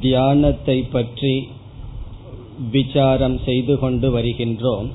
[0.00, 1.48] தியானத்தை பற்றி
[2.70, 4.90] விசாரம் செய்து கொண்டு வருகின்றோம்.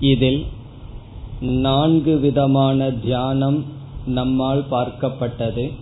[0.00, 0.46] இதில்
[1.40, 3.64] நான்கு விதமான தியானம்
[4.06, 5.72] நம்மால் பார்க்கப்பட்டது.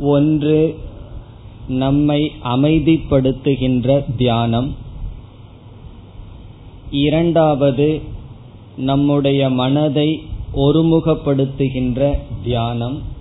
[0.00, 0.78] ஒன்று
[1.68, 4.74] நம்மை அமைதிப்படுத்துகின்ற தியானம்.
[6.90, 8.00] இரண்டாவது
[8.76, 10.22] நம்முடைய மனதை
[10.54, 13.11] ஒருமுகப்படுத்துகின்ற தியானம்.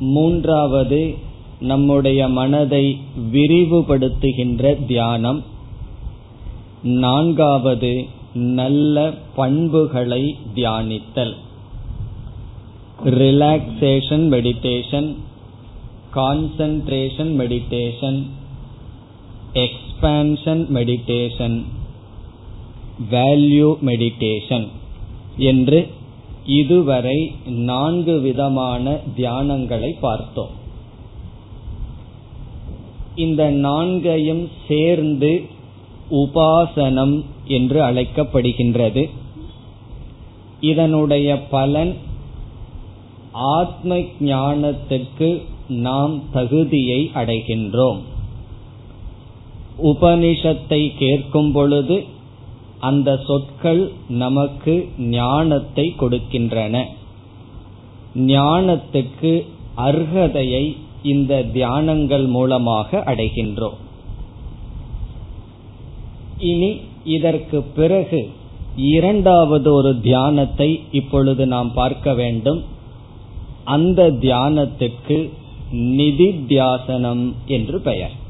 [0.00, 1.14] மூன்றாவது
[1.60, 3.00] நம்முடைய மனதை
[3.32, 5.44] விரிவுபடுத்துகின்ற தியானம்.
[6.82, 11.34] நான்காவது நல்ல பண்புகளை தியானித்தல்.
[13.04, 15.14] Relaxation meditation
[16.14, 18.22] concentration meditation
[19.54, 21.64] expansion meditation
[23.10, 24.68] value meditation
[25.36, 25.88] என்று
[26.48, 30.54] இதுவரை நான்கு விதமான தியானங்களை பார்த்தோம்.
[33.16, 35.42] இந்த நான்கையும் சேர்ந்து
[36.10, 39.10] உபாசனம் என்று அழைக்கப்படுகின்றது.
[40.60, 41.94] இதனுடைய பலன்
[43.32, 48.00] ஆத்ம ஞானத்துக்கு நாம் தகுதியை அடைகின்றோம்.
[49.82, 52.16] உபனிஷத்தை கேட்கும் பொழுது
[52.80, 56.84] அந்த சொற்கள் நமக்கு ஞானத்தை கொடுக்கின்றன.
[58.16, 63.78] ஞானத்துக்கு அர்ஹதையை இந்த தியானங்கள் மூலமாக அடைகின்றோம்.
[66.38, 68.28] இனி இதற்கு பிறகு
[68.76, 72.62] இரண்டாவது ஒரு தியானத்தை இப்பொழுது நாம் பார்க்க வேண்டும்.
[73.64, 75.30] அந்த தியானத்துக்கு
[75.72, 78.26] நிதித்தியாசனம் என்று பெயர்.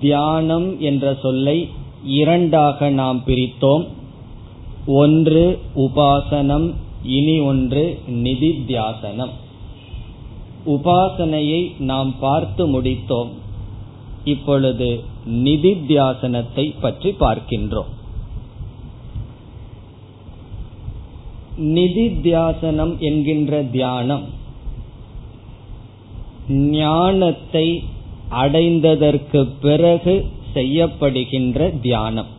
[0.00, 1.68] தியானம் என்ற சொல்லை
[2.04, 3.88] இரண்டாக நாம் பிரித்தோம்.
[4.86, 9.30] ஒன்று உபாசனம் இனி ஒன்று நிதித்தியாசனம்.
[10.66, 13.28] உபாசனையை நாம் பார்த்து முடித்தோம்.
[14.24, 17.90] இப்பொழுது நிதித்தியாசனத்தை பற்றி பார்க்கின்றோம்.
[21.58, 24.22] நிதித்தியாசனம் என்கின்ற தியானம்
[26.48, 27.82] ஞானத்தை
[28.30, 32.30] அடைந்ததற்கு பிறகு செய்யப்படுகின்ற தியானம்.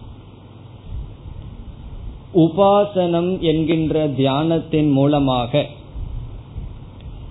[2.33, 5.65] உபாசனம் என்கின்ற தியானத்தின் மூலமாக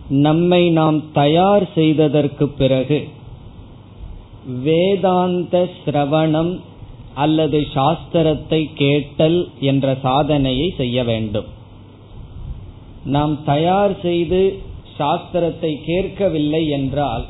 [0.09, 2.99] நம்மை நாம் தயார் செய்ததற்கு பிறகு
[4.63, 6.61] வேதாந்த சிரவணம்
[7.15, 11.49] அல்லது சாஸ்திரத்தை கேட்டல் என்ற சாதனையை செய்ய வேண்டும்.
[13.05, 14.41] நாம் தயார் செய்து
[14.99, 17.25] சாஸ்திரத்தை கேட்கவில்லை என்றால்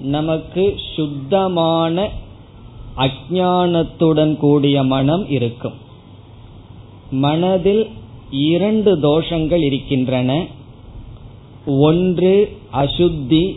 [0.00, 0.64] நமக்கு
[0.96, 1.96] சுத்தமான
[2.98, 5.72] அஜானத்துடன் கூடிய மனம் இருக்கும்.
[7.10, 7.88] மனதில்
[8.30, 10.46] இரண்டு தோஷங்கள் இருக்கின்றன.
[11.66, 13.56] ஒன்று அசுத்தி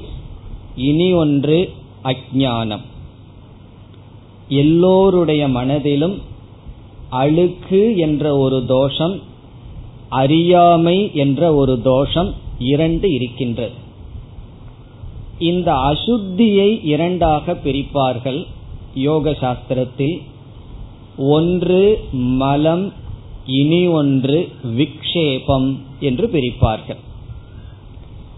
[0.76, 2.82] இனி ஒன்று அஜானம்
[4.48, 6.22] எல்லோருடைய மனதிலும்
[7.10, 9.20] அழுக்கு என்ற ஒரு தோஷம்
[10.10, 13.74] அறியாமை என்ற ஒரு தோஷம் இரண்டு இருக்கின்றது.
[15.40, 18.46] இந்த அசுத்தியை இரண்டாக பிரிப்பார்கள்.
[18.94, 20.22] யோக சாஸ்திரத்தில்
[21.18, 22.94] ஒன்று மலம்
[23.46, 27.02] இனி ஒன்று விக்ஷேபம் என்று பிரிப்பார்கள்.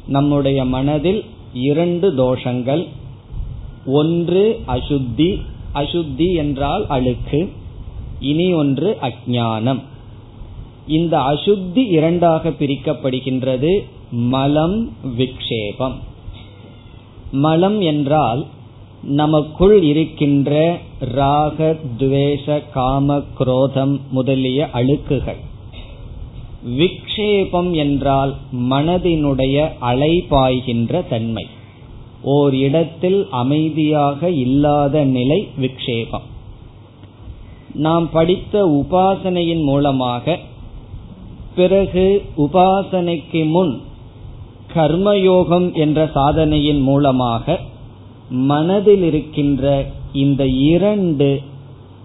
[0.07, 2.87] நம்முடைய மனதில் இரண்டு தோஷங்கள்
[3.85, 5.41] ஒன்று அசுத்தி
[5.73, 7.49] அசுத்தி என்றால் அழுக்கு
[8.19, 9.81] இனி ஒன்று அஜானம்
[10.87, 15.93] இந்த அசுத்தி இரண்டாக பிரிக்கப்படுகின்றது மலம் விக்ஷேபம்.
[17.31, 18.45] மலம் என்றால்
[19.03, 25.37] நமக்குள் இருக்கின்ற ராக துவேஷ காம குரோதம் முதலிய அழுக்குகள்.
[26.67, 28.35] விக்ஷேபம் என்றால்
[28.69, 31.47] மனதினுடைய அலைபாய்கின்ற தன்மை.
[32.21, 36.27] ஓர் இடத்தில் அமைதியாக இல்லாத நிலை விக்ஷேபம்.
[37.73, 40.39] நாம் படித்த உபாசனையின் மூலமாக
[41.55, 43.81] பிறகு உபாசனைக்கு முன்
[44.75, 47.59] கர்மயோகம் என்ற சாதனையின் மூலமாக
[48.33, 51.41] மனதில் இருக்கின்ற இந்த இரண்டு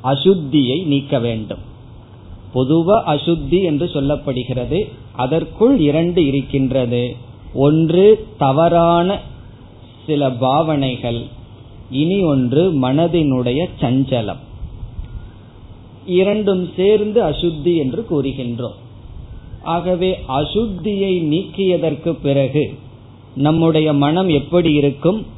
[0.05, 1.59] அசுத்தியை நீக்க வேண்டும்.
[2.55, 4.91] பொதுவ அசுத்தி என்று சொல்லப்படுகிறது.
[5.13, 7.17] அதற்குள் இரண்டு இருக்கின்றது.
[7.55, 9.21] ஒன்று தவறான
[10.07, 11.23] சில பாவனைகள்.
[11.91, 14.39] இனி ஒன்று மனதினுடைய சஞ்சலம்.
[16.07, 18.77] இரண்டும் சேர்ந்து அசுத்தி என்று கூறுகின்றோம்.
[19.63, 22.75] ஆகவே அசுத்தியை நீக்கியதற்கு பிறகு
[23.35, 25.37] நம்முடைய மனம் எப்படி இருக்கும்?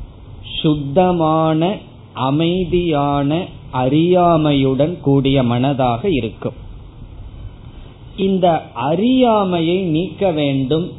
[0.60, 1.76] சுத்தமான
[2.12, 6.52] அமைதியான அறியாமையுடன் கூடிய மனதாக இருக்கும்.
[8.16, 10.92] இந்த அறியாமையை நீக்க வேண்டும்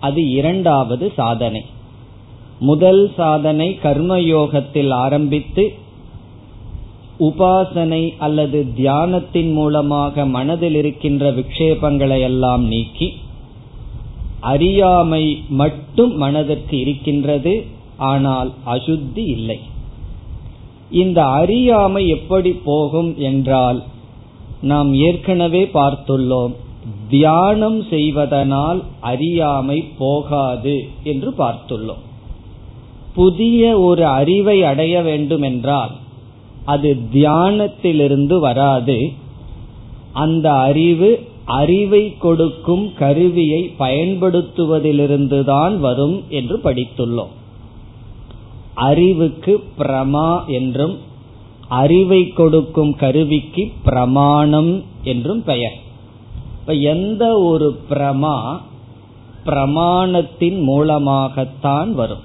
[0.00, 1.64] அது இரண்டாவது சாதனை.
[2.60, 5.74] முதல் சாதனை கர்மயோகத்தில் ஆரம்பித்து
[7.20, 13.12] உபாசனை அல்லது தியானத்தின் மூலமாக மனதில் இருக்கின்ற விக்ஷேபங்களை எல்லாம் நீக்கி
[14.40, 17.66] அறியாமை மட்டும் மனதிற்கு இருக்கின்றது
[17.96, 19.60] ஆனால் அசுத்தி இல்லை.
[20.90, 23.82] இந்த அறியாமை எப்படி போகும் என்றால்
[24.60, 26.52] நாம் ஏற்கனவே பார்த்துள்ளோம்
[27.08, 32.02] தியானம் செய்வதனால் அறியாமை போகாது என்று பார்த்துள்ளோம்.
[33.14, 35.90] புதிய ஒரு அறிவை அடைய வேண்டும் என்றால்
[36.64, 39.12] அது தியானத்திலிருந்து வராது.
[40.12, 47.30] அந்த அறிவு அறிவை கொடுக்கும் கருவியை பயன்படுத்துவதிலிருந்துதான் வரும் என்று படித்துள்ளோம்.
[48.74, 50.98] அறிவுக்கு பிரமா என்றும்
[51.68, 55.74] அறிவை கொடுக்கும் கருவிக்கு பிரமாணம் என்றும் பெயர்.
[56.60, 58.60] இப்ப எந்த ஒரு பிரமா
[59.46, 62.22] பிரமாணத்தின் மூலமாகத்தான் வரும்.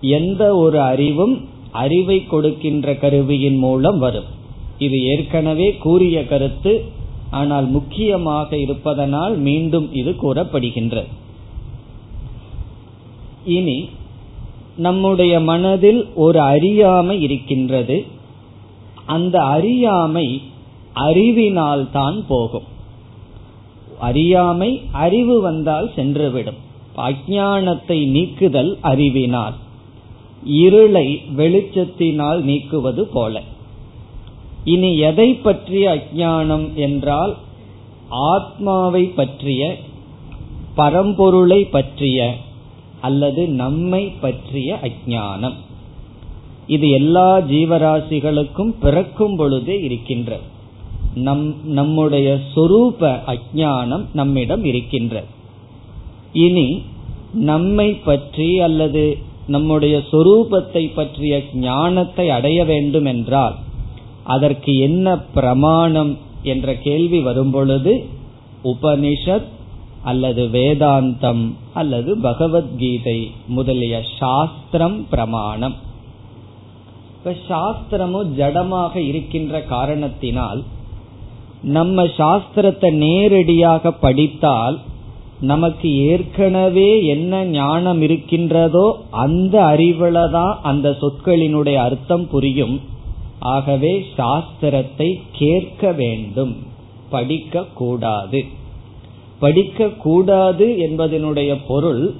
[0.00, 4.24] எந்த ஒரு அறிவும் அறிவை கொடுக்கின்ற கருவியின் மூலம் வரும்.
[4.78, 6.84] இது ஏற்கனவே கூறிய கருத்து
[7.30, 11.06] ஆனால் முக்கியமாக இருப்பதனால் மீண்டும் இது கூறப்படுகின்றது.
[13.44, 13.88] இனி
[14.80, 17.96] நம்முடைய மனதில் ஒரு அறியாமை இருக்கின்றது.
[19.06, 20.26] அந்த அறியாமை
[20.92, 22.68] அறிவினால் தான் போகும்.
[24.00, 26.60] அறியாமை அறிவு வந்தால் சென்றுவிடும்.
[26.96, 29.56] அஜானத்தை நீக்குதல் அறிவினால்.
[30.44, 33.42] இருளை வெளிச்சத்தினால் நீக்குவது போல.
[34.64, 37.34] இனி எதை பற்றிய அஜானம் என்றால்
[38.08, 39.76] ஆத்மாவை பற்றிய
[40.76, 42.36] பரம்பொருளை பற்றிய
[43.00, 45.56] அல்லது நம்மை பற்றிய அஜானம்
[46.66, 50.38] இது எல்லா ஜீவராசிகளுக்கும் பிறக்கும் பொழுதே இருக்கின்ற.
[51.14, 55.24] நம் நம்முடைய சொரூப அஜானம் நம்மிடம் இருக்கின்ற.
[56.32, 56.82] இனி
[57.32, 63.56] நம்மை பற்றி அல்லது நம்முடைய சொரூபத்தை பற்றிய ஞானத்தை அடைய வேண்டும் என்றால்
[64.24, 67.92] அதற்கு என்ன பிரமாணம் என்ற கேள்வி வரும்பொழுது
[68.64, 69.48] உபனிஷத்
[70.04, 75.74] அல்லது வேதாந்தம் அல்லது பகவத்கீதை முதலிய சாஸ்திரம் பிரமாணம்.
[77.14, 80.62] இப்ப சாஸ்திரமும் ஜடமாக இருக்கின்ற காரணத்தினால்
[81.62, 84.78] நம்ம சாஸ்திரத்தை நேரடியாக படித்தால்
[85.40, 92.80] நமக்கு ஏற்கனவே என்ன ஞானம் இருக்கின்றதோ அந்த அறிவுல தான் அந்த சொற்களினுடைய அர்த்தம் புரியும்.
[93.40, 96.56] ஆகவே சாஸ்திரத்தை கேட்க வேண்டும்
[97.10, 98.58] படிக்க கூடாது.
[99.40, 102.14] படிக்க கூடாது என்பதனுடைய பொருள்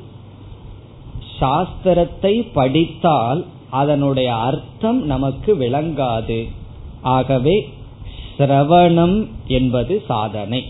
[1.41, 6.49] சாஸ்திரத்தை படித்தால் அதனுடைய அர்த்தம் நமக்கு விளங்காது.
[7.03, 7.69] ஆகவே
[8.39, 10.65] சிரவணம் என்பது சாதனை.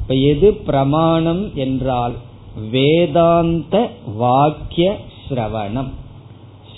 [0.00, 2.14] இப்ப எது பிரமாணம் என்றால்
[2.70, 4.96] வேதாந்த வாக்கிய
[5.28, 5.90] சிரவணம்.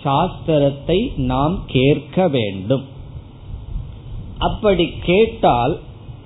[0.04, 2.84] சாஸ்திரத்தை நாம் கேட்க வேண்டும்.
[4.38, 5.78] அப்படி கேட்டால்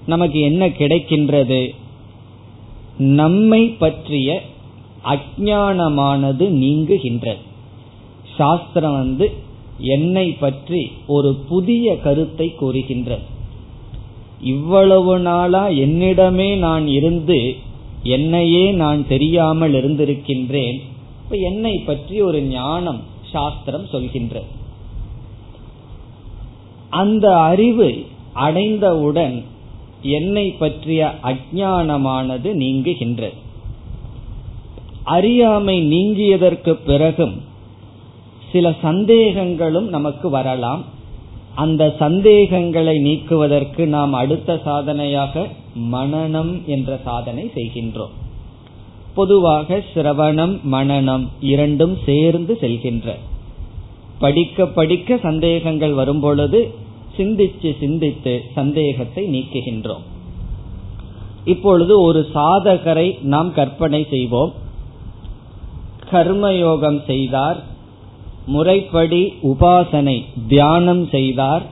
[0.07, 1.75] நமக்கு என்ன கிடைக்கின்றது?
[3.01, 4.43] நம்மை பற்றிய
[5.05, 7.43] அஜானமானது நீங்குகின்றது.
[8.37, 9.31] சாஸ்திரம் வந்து
[9.79, 13.23] என்னை பற்றி ஒரு புதிய கருத்தை கூறுகின்றது.
[14.41, 17.55] இவ்வளவு நாளா என்னிடமே நான் இருந்து
[18.03, 20.79] என்னையே நான் தெரியாமல் இருந்திருக்கின்றேன்.
[21.23, 23.01] இப்ப என்னை பற்றி ஒரு ஞானம்
[23.33, 24.49] சாஸ்திரம் சொல்கின்றது.
[26.91, 29.45] அந்த அறிவு அடைந்தவுடன்
[30.03, 33.35] என்னை பற்றிய அஜானமானது நீங்குகின்றது.
[35.03, 37.43] அறியாமை நீங்கியதற்கு பிறகும்
[38.53, 40.85] சில சந்தேகங்களும் நமக்கு வரலாம்.
[41.55, 45.47] அந்த சந்தேகங்களை நீக்குவதற்கு நாம் அடுத்த சாதனையாக
[45.93, 48.11] மனநம் என்ற சாதனை செய்கின்றோம்.
[49.15, 53.15] பொதுவாக சிரவணம் மனநம் இரண்டும் சேர்ந்து செல்கின்ற.
[54.19, 56.75] படிக்க படிக்க சந்தேகங்கள் வரும்பொழுது
[57.17, 60.05] சிந்திச்சு சிந்தித்து சந்தேகத்தை நீக்குகின்றோம்.
[61.45, 64.53] இப்பொழுது ஒரு சாதகரை நாம் கற்பனை செய்வோம்.
[66.11, 67.59] கர்மயோகம் செய்தார்
[68.47, 71.65] முறைப்படி உபாசனை தியானம் செய்தார்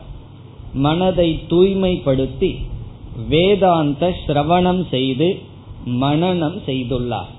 [0.75, 2.50] மனதை தூய்மைப்படுத்தி
[3.28, 5.28] வேதாந்த சிரவணம் செய்து
[5.87, 7.30] மனநம் செய்துள்ளார்.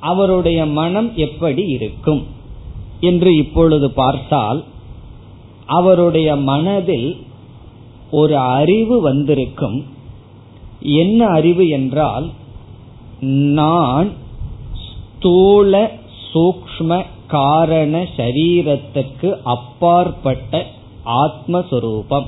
[0.00, 2.22] அவருடைய மனம் எப்படி இருக்கும்
[3.00, 4.64] என்று இப்பொழுது பார்த்தால்
[5.70, 7.26] அவருடைய மனதில்
[8.10, 9.86] ஒரு அறிவு வந்திருக்கும்.
[10.80, 12.30] என்ன அறிவு என்றால்
[13.54, 14.12] நான்
[14.84, 15.90] ஸ்தூல
[16.32, 20.66] சூக்ம காரண சரீரத்துக்கு அப்பாற்பட்ட
[21.04, 22.26] ஆத்மஸ்வரூபம்.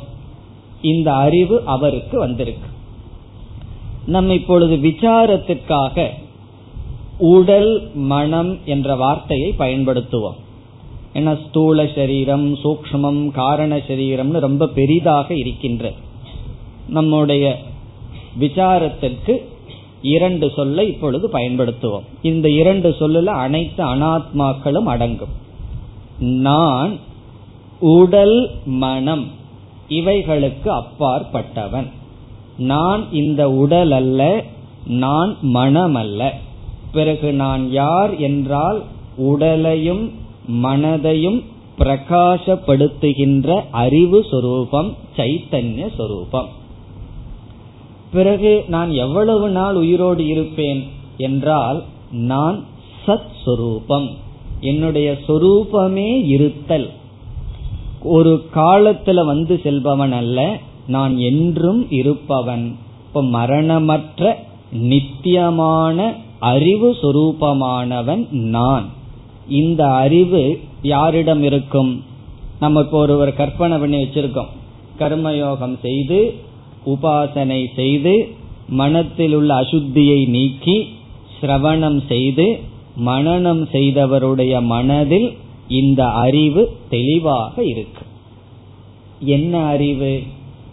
[0.83, 2.69] இந்த அறிவு அவருக்கு வந்திருக்கு.
[4.07, 6.09] நம்ம இப்பொழுது விசாரத்திற்காக
[7.19, 10.39] உடல் மனம் என்ற வார்த்தையை பயன்படுத்துவோம்.
[11.15, 15.93] ஏன்னா ஸ்தூல சரீரம் சூக்மம் காரண சரீரம்னு ரொம்ப பெரிதாக இருக்கின்ற
[16.89, 17.59] நம்முடைய
[18.41, 19.35] விசாரத்திற்கு
[20.03, 22.07] இரண்டு சொல்லை இப்பொழுது பயன்படுத்துவோம்.
[22.23, 25.35] இந்த இரண்டு சொல்லுல அனைத்து அனாத்மாக்களும் அடங்கும்.
[26.19, 26.97] நான்
[27.81, 29.27] உடல் மனம்
[29.89, 31.89] இவைகளுக்கு அப்பாற்பட்டவன்.
[32.57, 34.45] நான் இந்த உடல் அல்ல
[34.87, 36.35] நான் மனம் அல்ல
[36.93, 38.83] பிறகு நான் யார் என்றால்
[39.17, 40.11] உடலையும்
[40.49, 41.43] மனதையும்
[41.79, 46.49] பிரகாசப்படுத்துகின்ற அறிவு சொரூபம் சைத்தன்ய சொரூபம்.
[48.13, 52.65] பிறகு நான் எவ்வளவு நாள் உயிரோடு இருப்பேன் என்றால் நான்
[53.07, 54.11] சத் சொரூபம்
[54.61, 56.91] என்னுடைய சொரூபமே இருத்தல்.
[58.03, 62.77] ஒரு காலத்துல வந்து செல்பவன் அல்ல நான் என்றும் இருப்பவன்.
[63.07, 68.89] இப்ப மரணமற்ற நித்தியமான அறிவு சொரூபமானவன் நான்.
[69.49, 72.05] இந்த அறிவு யாரிடம் இருக்கும்?
[72.61, 74.49] நம்ம இப்போ ஒருவர் கற்பனை பண்ணி வச்சிருக்கோம்.
[74.99, 76.35] கர்மயோகம் செய்து
[76.87, 78.29] உபாசனை செய்து
[78.69, 80.89] மனத்தில் உள்ள அசுத்தியை நீக்கி
[81.41, 82.59] சிரவணம் செய்து
[83.07, 85.33] மனநம் செய்தவருடைய மனதில்
[85.69, 88.03] இந்த அறிவு தெளிவாக இருக்கு.
[89.21, 90.21] என்ன அறிவு?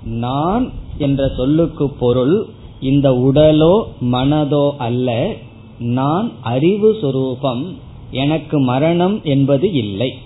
[0.04, 2.46] நான் என்ற சொல்லுக்கு பொருள்
[2.80, 5.36] இந்த உடலோ மனதோ அல்ல
[5.80, 7.76] நான் அறிவு சுரூபம்
[8.12, 10.18] எனக்கு மரணம் என்பது இல்லை.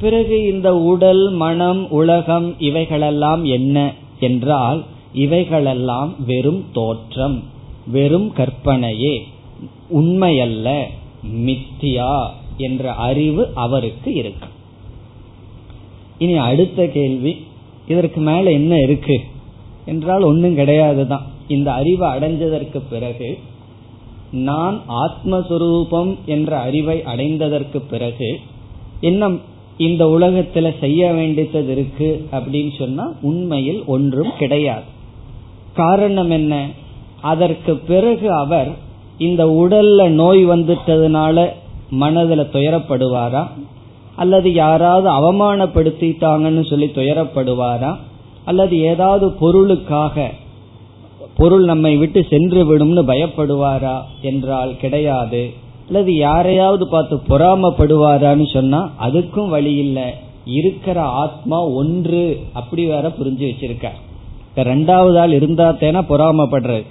[0.00, 7.42] பிறகு இந்த உடல் மனம் உலகம் இவைகளெல்லாம் என்ன என்றால் இவைகளெல்லாம் வெறும் தோற்றம்
[7.86, 9.20] வெறும் கற்பனையே
[9.94, 10.82] உண்மையல்ல
[11.36, 12.26] மித்தியா
[12.56, 14.48] என்ற அறிவு அவருக்கு இருக்கு.
[16.18, 17.46] இனி அடுத்த கேள்வி
[17.88, 19.20] இதற்கு மேல என்ன இருக்கு?
[19.86, 21.22] என்றால் ஒன்னும் கிடையாதுதான்.
[21.48, 23.38] இந்த அறிவு அடைஞ்சதற்கு பிறகு
[24.32, 28.40] நான் ஆத்மஸ்வரூபம் என்ற அறிவை அடைந்ததற்கு பிறகு
[29.00, 29.30] என்ன
[29.78, 34.82] இந்த உலகத்துல செய்ய வேண்டியது இருக்கு அப்படின்னு சொன்னா உண்மையில் ஒன்றும் கிடையாது.
[35.74, 36.68] காரணம் என்ன?
[37.20, 38.76] அதற்கு பிறகு அவர்
[39.18, 41.48] இந்த உடல்ல நோய் வந்துட்டதுனால
[42.00, 43.48] மனதுல துயரப்படுவாரா?
[44.16, 47.96] அல்லது யாராவது அவமானப்படுத்திட்டாங்கன்னு சொல்லி துயரப்படுவாரா?
[48.44, 50.30] அல்லது ஏதாவது பொருளுக்காக
[51.42, 53.96] பொருள் நம்மை விட்டு சென்று விடும்னு பயப்படுவாரா
[54.30, 55.42] என்றால் கிடையாது.
[55.86, 60.08] அல்லது யாரையாவது பார்த்து பொறாமப்படுவாரான்னு சொன்னா அதுக்கும் வழி இல்லை.
[60.58, 62.22] இருக்கிற ஆத்மா ஒன்று
[62.60, 63.88] அப்படி வேற புரிஞ்சு வச்சிருக்க
[64.70, 66.84] ரெண்டாவது ஆள் இருந்தா தேனா பொறாமப்படுறது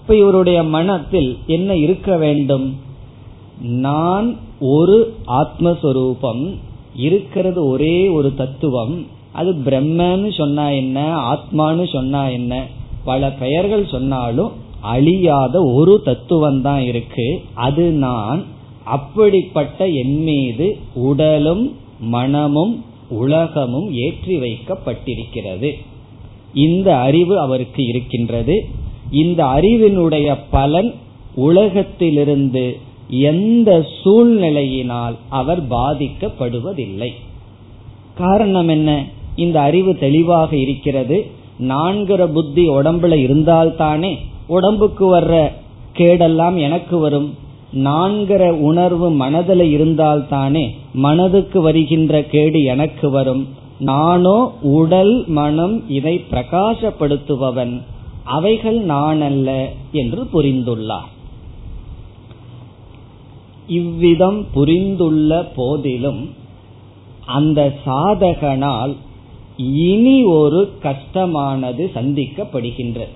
[0.00, 2.66] இப்ப இவருடைய மனத்தில் என்ன இருக்க வேண்டும்?
[3.86, 4.28] நான்
[4.74, 4.96] ஒரு
[5.40, 6.42] ஆத்மஸ்வரூபம்
[7.06, 8.96] இருக்கிறது ஒரே ஒரு தத்துவம்
[9.40, 10.98] அது பிரம்மன்னு சொன்னா என்ன
[11.32, 12.54] ஆத்மான்னு சொன்னா என்ன
[13.08, 17.26] பல பெயர்கள் சொன்னாலும் அழியாத ஒரு தத்துவம் தான் இருக்கு.
[17.54, 18.40] அது நான்
[18.84, 21.64] அப்படிப்பட்ட என் மீது உடலும்
[22.00, 22.74] மனமும்
[23.10, 25.70] உலகமும் ஏற்றி வைக்கப்பட்டிருக்கிறது.
[26.54, 28.56] இந்த அறிவு அவருக்கு இருக்கின்றது.
[29.10, 30.90] இந்த அறிவினுடைய பலன்
[31.34, 32.64] உலகத்திலிருந்து
[33.10, 37.10] எந்த சூழ்நிலையினால் அவர் பாதிக்கப்படுவதில்லை.
[38.14, 38.90] காரணம் என்ன?
[39.36, 41.18] இந்த அறிவு தெளிவாக இருக்கிறது.
[41.58, 45.52] நான்கிற புத்தி உடம்புல இருந்தால்தானே உடம்புக்கு வர்ற
[45.96, 47.34] கேடெல்லாம் எனக்கு வரும்.
[47.72, 53.48] நான்கிற உணர்வு மனதில் இருந்தால்தானே மனதுக்கு வருகின்ற கேடு எனக்கு வரும்.
[53.78, 57.82] நானோ உடல் மனம் இதை பிரகாசப்படுத்துபவன்.
[58.24, 61.10] அவைகள் நான் அல்ல என்று புரிந்துள்ளார்.
[63.66, 66.30] இவ்விதம் புரிந்துள்ள போதிலும்
[67.26, 68.96] அந்த சாதகனால்
[69.58, 73.08] இனி ஒரு கஷ்டமானது சந்திக்கப்படுகின்றது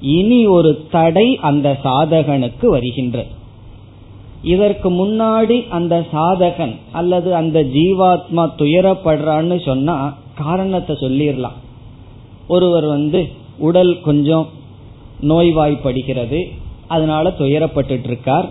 [0.00, 3.28] இனி ஒரு தடை அந்த சாதகனுக்கு வருகின்றது
[4.42, 11.58] இதற்கு முன்னாடி அந்த சாதகன் அல்லது அந்த ஜீவாத்மா துயரப்படுறான்னு சொன்னா காரணத்தை சொல்லிடலாம்
[12.48, 14.48] ஒருவர் வந்து உடல் கொஞ்சம்
[15.20, 16.50] நோய்வாய்ப்படுகிறது
[16.88, 18.48] அதனால துயரப்பட்டு இருக்கார்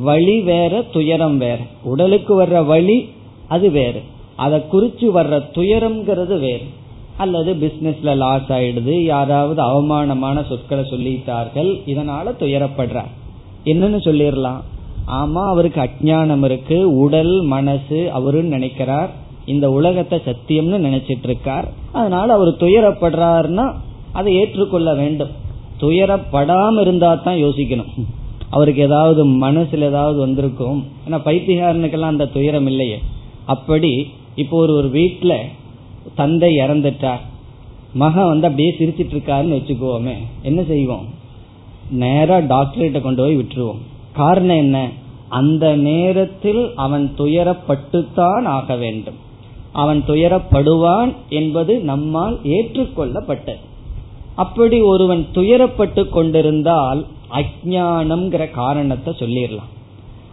[0.00, 1.58] வழி வேற துயரம் வேற.
[1.82, 3.08] உடலுக்கு வர்ற வழி
[3.48, 4.02] அது வேறு.
[4.38, 6.66] அதை குறிச்சு வர்ற துயரம்ங்கிறது வேறு.
[7.16, 13.12] அல்லது பிசினஸ்ல லாஸ் ஆயிடுது யாராவது அவமானமான சொற்களை சொல்லிட்டார்கள் இதனால துயரப்படுறார்.
[13.64, 14.60] என்னன்னு சொல்லிடலாம்.
[15.06, 19.10] ஆமா அவருக்கு அஜானம் இருக்கு உடல் மனசு அவருன்னு நினைக்கிறார்.
[19.46, 23.66] இந்த உலகத்தை சத்தியம்னு நினைச்சிட்டு இருக்கார் அதனால அவர் துயரப்படுறாருன்னா
[24.12, 25.32] அதை ஏற்றுக்கொள்ள வேண்டும்.
[25.80, 27.92] துயரப்படாம இருந்தா தான் யோசிக்கணும்.
[28.50, 30.78] அவருக்கு ஏதாவது மனசுல ஏதாவது வந்திருக்கும்.
[31.06, 32.98] ஏன்னா பைத்தியகாரனுக்கெல்லாம் அந்த துயரம் இல்லையே.
[33.44, 33.92] அப்படி
[34.38, 35.46] இப்போ ஒரு ஒரு வீட்டில்
[36.14, 37.24] தந்தை இறந்துட்டார்.
[37.92, 40.14] மகன் வந்து அப்படியே சிரிச்சிட்டு இருக்காருன்னு வச்சுக்கோமே.
[40.42, 41.06] என்ன செய்வோம்?
[41.90, 43.78] நேரா டாக்டர்கிட்ட கொண்டு போய் விட்டுருவோம்.
[44.12, 44.88] காரணம் என்ன?
[45.28, 49.14] அந்த நேரத்தில் அவன் துயரப்பட்டுத்தான் ஆக வேண்டும்.
[49.72, 53.62] அவன் துயரப்படுவான் என்பது நம்மால் ஏற்றுக்கொள்ளப்பட்டது.
[54.34, 59.72] அப்படி ஒருவன் துயரப்பட்டு கொண்டிருந்தால் அஜானம்ங்கிற காரணத்தை சொல்லிடலாம்.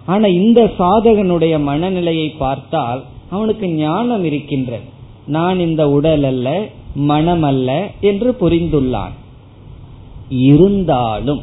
[0.06, 4.84] ஆனா இந்த சாதகனுடைய மனநிலையை பார்த்தால் அவனுக்கு ஞானம் இருக்கின்றது.
[5.28, 9.16] நான் இந்த உடல் அல்ல மனம் அல்ல என்று புரிந்துள்ளான்.
[10.30, 11.42] இருந்தாலும்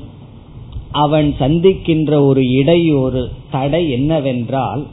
[0.90, 4.86] அவன் சந்திக்கின்ற ஒரு இடையூறு தடை என்னவென்றால்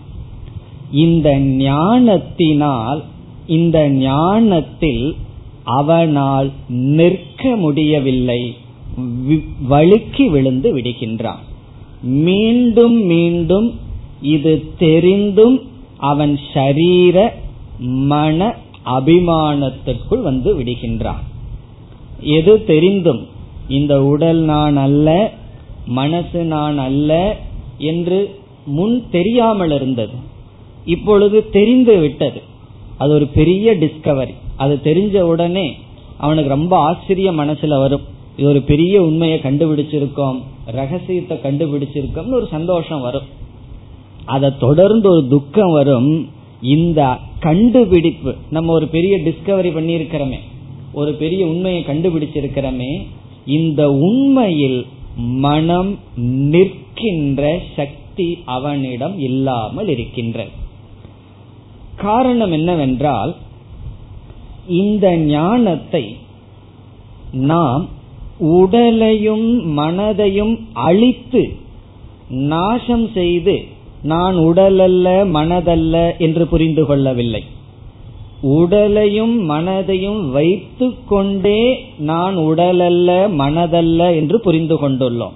[0.91, 3.03] இந்த ஞானத்தினால்
[3.48, 5.15] இந்த ஞானத்தில்
[5.63, 8.55] அவனால் நிற்க முடியவில்லை.
[9.67, 11.43] வழுக்கி விழுந்து விடுகின்றான்.
[12.01, 13.79] மீண்டும் மீண்டும்
[14.22, 15.62] இது தெரிந்தும்
[16.00, 17.18] அவன் ஷரீர
[18.12, 21.24] மன அபிமானத்திற்குள் வந்து விடுகின்றான்.
[22.22, 23.22] எது தெரிந்தும்
[23.68, 25.08] இந்த உடல் நான் அல்ல
[25.86, 27.38] மனசு நான் அல்ல
[27.77, 28.20] என்று
[28.65, 30.15] முன் தெரியாமல் இருந்தது.
[30.86, 32.41] இப்பொழுது தெரிந்து விட்டது.
[32.98, 35.68] அது ஒரு பெரிய டிஸ்கவரி அது தெரிஞ்ச உடனே
[36.18, 38.06] அவனுக்கு ரொம்ப ஆச்சரிய மனசுல வரும்.
[38.38, 43.27] இது ஒரு பெரிய உண்மையை கண்டுபிடிச்சிருக்கோம் ரகசியத்தை கண்டுபிடிச்சிருக்கோம்னு ஒரு சந்தோஷம் வரும்.
[44.25, 46.29] அதை தொடர்ந்து ஒரு துக்கம் வரும்
[46.61, 50.39] இந்த கண்டுபிடிப்பு நம்ம ஒரு பெரிய டிஸ்கவரி பண்ணியிருக்கிறோமே.
[50.93, 53.05] ஒரு பெரிய உண்மையை கண்டுபிடிச்சிருக்கிறோமே
[53.45, 54.85] இந்த உண்மையில்
[55.15, 60.47] மனம் நிற்கின்ற சக்தி அவனிடம் இல்லாமல் இருக்கின்ற
[61.95, 63.35] காரணம் என்னவென்றால்
[64.67, 66.15] இந்த ஞானத்தை
[67.31, 67.88] நாம்
[68.39, 71.49] உடலையும் மனதையும் அழித்து
[72.29, 73.65] நாசம் செய்து
[74.01, 77.44] நான் உடலல்ல மனதல்ல என்று புரிந்து கொள்ளவில்லை.
[78.41, 85.32] உடலையும் மனதையும் வைத்து கொண்டே நான் உடலல்ல மனதல்ல என்று புரிந்து கொண்டுள்ளோம்.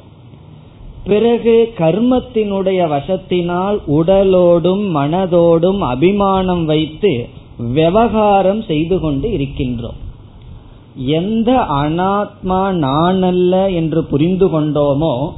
[1.03, 9.99] பிறகு கர்மத்தினுடைய வசத்தினால் உடலோடும் மனதோடும் அபிமானம் வைத்து விவகாரம் செய்து கொண்டு இருக்கின்றோம்.
[10.95, 15.29] எந்த அனாத்மா நானல்ல என்று புரிந்து கொண்டோமோ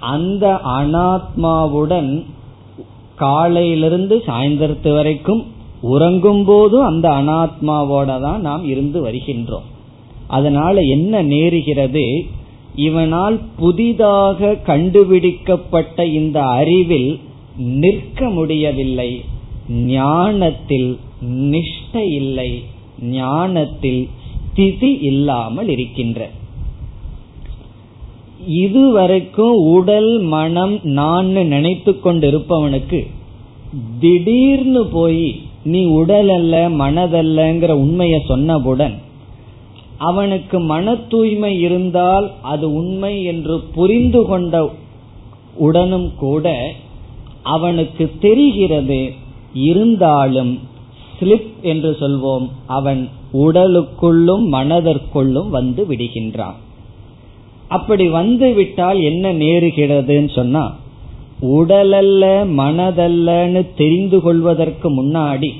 [0.00, 2.24] அந்த அனாத்மாவுடன்
[3.16, 5.46] காலையிலிருந்து சாயந்தரத்து வரைக்கும்
[5.80, 9.68] உறங்கும் போதும் அந்த அனாத்மாவோட தான் நாம் இருந்து வருகின்றோம்.
[10.26, 12.26] அதனால என்ன நேருகிறது?
[12.74, 17.18] இவனால் புதிதாக கண்டுபிடிக்கப்பட்ட இந்த அறிவில்
[17.56, 19.24] நிற்க முடியவில்லை.
[19.68, 22.62] ஞானத்தில் நிஷ்டை இல்லை.
[23.02, 24.08] ஞானத்தில்
[24.50, 26.30] ஸ்திதி இல்லாமல் இருக்கின்ற
[28.46, 33.06] இதுவரைக்கும் உடல் மனம் நான் நினைத்து கொண்டிருப்பவனுக்கு
[34.00, 38.94] திடீர்னு போய் நீ உடல் அல்ல மனதல்லங்கிற உண்மையை சொன்னவுடன்
[39.98, 44.70] அவனுக்கு மன தூய்மை இருந்தால் அது உண்மை என்று புரிந்து கொண்ட
[45.56, 46.74] உடனும் கூட
[47.42, 49.12] அவனுக்கு தெரிகிறது
[49.52, 50.58] இருந்தாலும்
[51.20, 56.58] ஸ்லிப் என்று சொல்வோம் அவன் உடலுக்குள்ளும் மனதிற்குள்ளும் வந்து விடுகின்றான்.
[57.74, 60.64] அப்படி வந்து விட்டால் என்ன நேருகிறதுன்னு சொன்னா
[61.56, 62.24] உடலல்ல
[62.60, 65.50] மனதல்லன்னு தெரிந்து கொள்வதற்கு முன்னாடி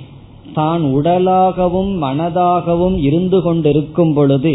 [0.55, 4.55] தான் உடலாகவும் மனதாகவும் இருந்து கொண்டிருக்கும் பொழுது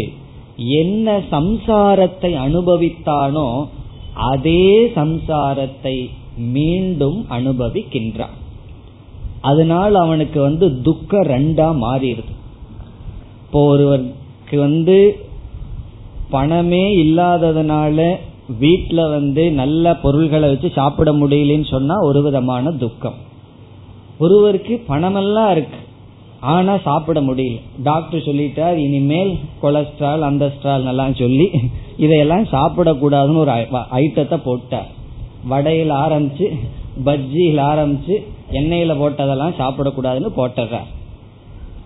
[0.80, 3.48] என்ன சம்சாரத்தை அனுபவித்தானோ
[4.30, 4.64] அதே
[4.96, 5.96] சம்சாரத்தை
[6.54, 8.36] மீண்டும் அனுபவிக்கின்றான்.
[9.40, 12.32] அதனால் அவனுக்கு வந்து துக்கம் ரெண்டா மாறிடுது.
[13.42, 14.96] இப்போ ஒருவருக்கு வந்து
[16.30, 18.06] பணமே இல்லாததுனால
[18.58, 23.18] வீட்டில் வந்து நல்ல பொருள்களை வச்சு சாப்பிட முடியலன்னு சொன்னா ஒரு விதமான துக்கம்.
[24.18, 25.80] ஒருவருக்கு பணமெல்லாம் இருக்கு.
[26.40, 27.60] ஆனா சாப்பிட முடியல.
[27.82, 31.46] டாக்டர் சொல்லிட்டார் இனிமேல் கொலஸ்ட்ரால் அந்த ஸ்ட்ரால் எல்லாம் சொல்லி
[31.96, 33.52] இதையெல்லாம் சாப்பிடக்கூடாதுன்னு ஒரு
[34.02, 34.90] ஐட்டத்தை போட்டார்.
[35.44, 36.46] வடையில் ஆரம்பிச்சு
[37.04, 38.14] பஜ்ஜியில் ஆரம்பிச்சு
[38.52, 40.88] எண்ணெயில போட்டதெல்லாம் சாப்பிடக்கூடாதுன்னு போட்டுறார்.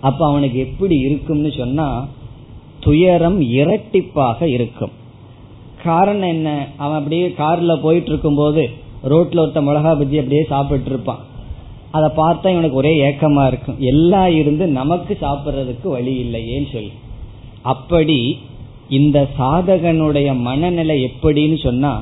[0.01, 1.87] அப்ப அவனுக்கு எப்படி இருக்கும்னு சொன்னா
[2.85, 4.93] துயரம் இரட்டிப்பாக இருக்கும்.
[5.85, 6.49] காரணம் என்ன?
[6.77, 8.63] அவன் அப்படியே கார்ல போயிட்டு இருக்கும் போது
[9.05, 11.23] ரோட்ல ஒருத்த மிளகா பஜ்ஜி அப்படியே சாப்பிட்டு இருப்பான்
[11.91, 13.81] அதை பார்த்தா இவனுக்கு ஒரே ஏக்கமா இருக்கும்.
[13.81, 16.93] எல்லாம் இருந்து நமக்கு சாப்பிட்றதுக்கு வழி இல்லையேன்னு சொல்லி.
[17.63, 18.39] அப்படி
[18.89, 21.93] இந்த சாதகனுடைய மனநிலை எப்படின்னு சொன்னா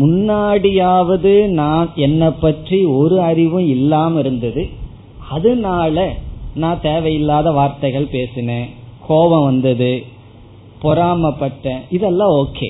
[0.00, 4.62] முன்னாடியாவது நான் என்னை பற்றி ஒரு அறிவும் இல்லாம இருந்தது.
[5.30, 5.96] அதனால
[6.54, 8.68] நான் தேவையில்லாத வார்த்தைகள் பேசினேன்.
[9.06, 9.92] கோபம் வந்தது
[10.82, 12.68] பொறாமப்பட்டேன் இதெல்லாம் ஓகே.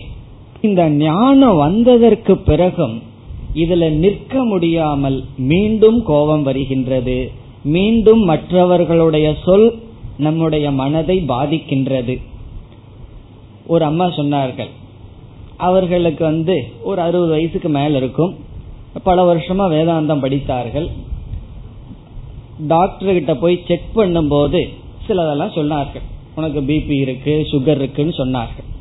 [0.61, 3.03] இந்த ஞானம் வந்ததற்கு பிறகும்
[3.55, 7.19] இதுல நிற்க முடியாமல் மீண்டும் கோபம் வருகின்றது.
[7.65, 9.67] மீண்டும் மற்றவர்களுடைய சொல்
[10.19, 12.15] நம்முடைய மனதை பாதிக்கின்றது.
[13.67, 14.73] ஒரு அம்மா சொன்னார்கள்
[15.57, 18.33] அவர்களுக்கு வந்து ஒரு அறுபது வயசுக்கு மேல இருக்கும்.
[19.03, 20.89] பல வருஷமா வேதாந்தம் படித்தார்கள்.
[22.69, 24.61] டாக்டர் கிட்ட போய் செக் பண்ணும்போது
[25.09, 26.05] சிலதெல்லாம் சொன்னார்கள்.
[26.37, 28.73] உனக்கு பிபி இருக்கு சுகர் இருக்குன்னு சொன்னார்கள்.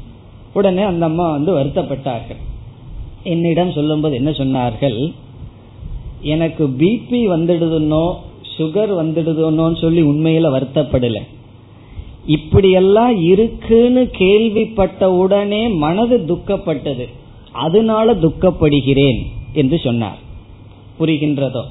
[0.53, 2.41] உடனே அந்த அம்மா வந்து வருத்தப்பட்டார்கள்.
[3.23, 5.13] என்னிடம் சொல்லும்போது என்ன சொன்னார்கள்?
[6.21, 8.15] எனக்கு பிபி வந்துடுதுன்னோ
[8.57, 11.19] சுகர் வந்துடுதுன்னோன்னு சொல்லி உண்மையில வருத்தப்படல.
[12.25, 17.07] இப்படியெல்லாம் இருக்குன்னு கேள்விப்பட்ட உடனே மனது துக்கப்பட்டது.
[17.51, 19.21] அதனால துக்கப்படுகிறேன்
[19.53, 20.17] என்று சொன்னார்.
[20.99, 21.63] புரிகின்றதோ?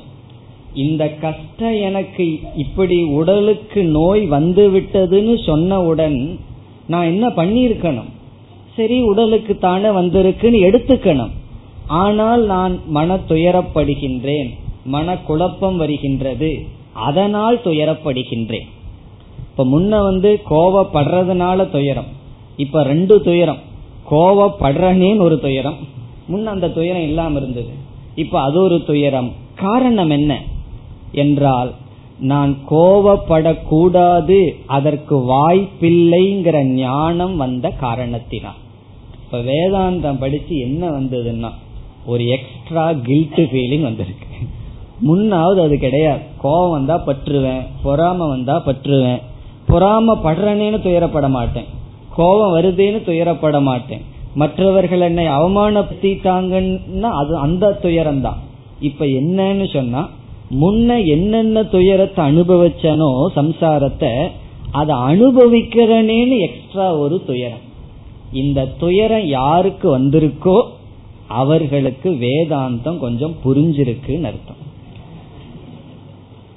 [0.75, 6.39] இந்த கஷ்டம் எனக்கு இப்படி உடலுக்கு நோய் வந்து விட்டதுன்னு சொன்னவுடன்
[6.87, 8.11] நான் என்ன பண்ணியிருக்கணும்?
[8.77, 11.31] சரி உடலுக்கு தானே வந்திருக்குன்னு எடுத்துக்கணும்.
[11.87, 14.51] ஆனால் நான் மன துயரப்படுகின்றேன்
[14.85, 16.67] மன குழப்பம் வருகின்றது.
[16.93, 18.67] அதனால் துயரப்படுகின்றேன்.
[19.51, 22.07] இப்ப முன்ன வந்து கோவப்படுறதுனால துயரம்.
[22.57, 23.59] இப்ப ரெண்டு துயரம்.
[24.11, 25.77] கோவப்படுறனேன்னு ஒரு துயரம்.
[26.33, 27.69] முன்ன அந்த துயரம் இல்லாம இருந்தது.
[28.15, 29.33] இப்ப அது ஒரு துயரம்.
[29.55, 30.43] காரணம் என்ன?
[31.13, 31.73] என்றால்
[32.19, 38.61] நான் கோவப்படக்கூடாது அதற்கு வாய்ப்பில்லைங்கிற ஞானம் வந்த காரணத்தினால்.
[39.25, 41.51] இப்ப வேதாந்தம் படிச்சு என்ன வந்ததுன்னா
[42.07, 44.27] ஒரு எக்ஸ்ட்ரா கில்ட் ஃபீலிங் வந்திருக்கு.
[45.07, 46.21] முன்னாவது அது கிடையாது.
[46.43, 49.23] கோபம் வந்தா பற்றுவேன் பொறாம வந்தா பற்றுவேன்.
[49.69, 51.65] பொறாம படுறனேன்னு துயரப்பட மாட்டேன்.
[52.17, 54.01] கோபம் வருதேன்னு துயரப்பட மாட்டேன்.
[54.35, 58.37] மற்றவர்கள் என்னை அவமானப்படுத்திட்டாங்கன்னா அது அந்த துயரம் தான்
[58.81, 60.09] இப்ப என்னன்னு சொன்னா
[60.61, 64.13] முன்ன என்னென்ன துயரத்தை அனுபவிச்சனோ சம்சாரத்தை
[64.71, 67.65] அதை அனுபவிக்கிறனேன்னு எக்ஸ்ட்ரா ஒரு துயரம்.
[68.33, 70.59] இந்த துயரம் யாருக்கு வந்திருக்கோ
[71.41, 74.61] அவர்களுக்கு வேதாந்தம் கொஞ்சம் புரிஞ்சிருக்குன்னு அர்த்தம்.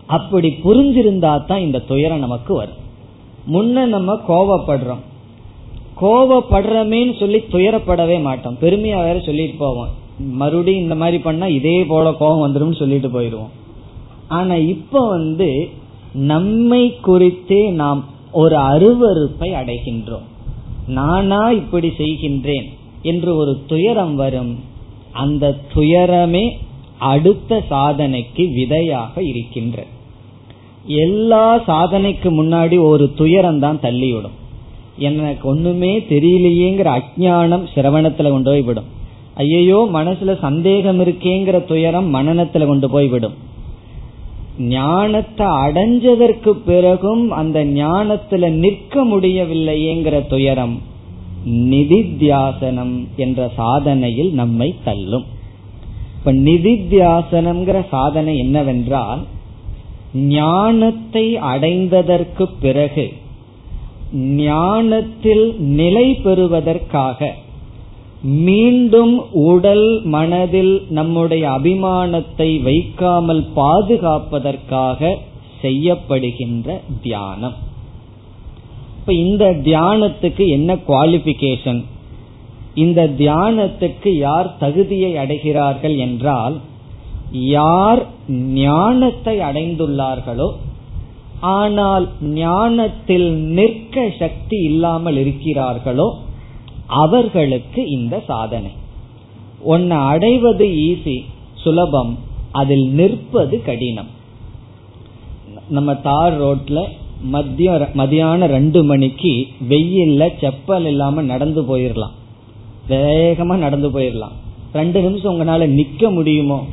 [0.06, 2.82] அப்படி புரிஞ்சிருந்தா தான் இந்த துயரம் நமக்கு வரும்.
[3.54, 5.04] முன்ன நம்ம கோவப்படுறோம்.
[6.02, 8.58] கோவப்படுறமேன்னு சொல்லி துயரப்படவே மாட்டோம்.
[8.62, 9.94] பெருமையா வேற சொல்லிட்டு போவோம்.
[10.42, 13.54] மறுபடியும் இந்த மாதிரி பண்ணா இதே போல கோபம் வந்துடும் சொல்லிட்டு போயிடுவோம்.
[14.28, 15.70] ஆனா இப்ப வந்து
[16.14, 20.26] நம்மை குறித்தே நாம் ஒரு அருவறுப்பை அடைகின்றோம்.
[20.88, 22.68] நானா இப்படி செய்கின்றேன்
[23.02, 24.60] என்று ஒரு துயரம் வரும்.
[25.12, 26.46] அந்த துயரமே
[26.98, 29.86] அடுத்த சாதனைக்கு விதையாக இருக்கின்ற
[30.86, 34.36] எல்லா சாதனைக்கு முன்னாடி ஒரு துயரம் தான் தள்ளிவிடும்.
[34.98, 38.86] எனக்கு ஒண்ணுமே தெரியலையேங்கிற அஜானம் சிரவணத்துல கொண்டு போய் விடும்
[39.36, 43.36] ஐயையோ மனசுல சந்தேகம் இருக்கேங்கிற துயரம் மனநத்துல கொண்டு போய் விடும்
[44.58, 50.82] ஞானத்தை அடைஞ்சதற்கு பிறகும் அந்த ஞானத்துல நிற்க முடியவில்லையேங்கிற துயரம்
[51.46, 55.26] நிதித்தியாசனம் என்ற சாதனையில் நம்மை தள்ளும்.
[56.18, 59.22] இப்ப நிதித்தியாசனம்ங்கிற சாதனை என்னவென்றால்
[60.14, 63.14] ஞானத்தை அடைந்ததற்கு பிறகு
[64.14, 67.34] ஞானத்தில் நிலை பெறுவதற்காக
[68.26, 75.18] மீண்டும் உடல் மனதில் நம்முடைய அபிமானத்தை வைக்காமல் பாதுகாப்பதற்காக
[75.62, 77.54] செய்யப்படுகின்ற தியானம்.
[79.00, 81.84] இப்ப இந்த தியானத்துக்கு என்ன குவாலிபிகேஷன்
[82.76, 86.60] இந்த தியானத்துக்கு யார் தகுதியை அடைகிறார்கள் என்றால்
[87.32, 90.52] யார் ஞானத்தை அடைந்துள்ளார்களோ
[91.40, 96.16] ஆனால் ஞானத்தில் நிற்க சக்தி இல்லாமல் இருக்கிறார்களோ
[96.86, 98.72] அவர்களுக்கு இந்த சாதனை.
[99.68, 101.24] ஒன்ன அடைவது ஈஸி
[101.56, 102.18] சுலபம்
[102.52, 104.08] அதில் நிற்பது கடினம்.
[105.70, 106.84] நம்ம தார் ரோட்ல
[107.22, 112.16] மத்திய மதியான ரெண்டு மணிக்கு வெயில்ல செப்பல் இல்லாம நடந்து போயிடலாம்
[112.90, 114.36] வேகமா நடந்து போயிடலாம்
[114.74, 116.66] ரெண்டு நிமிஷம் உங்களால நிக்க முடியுமோ?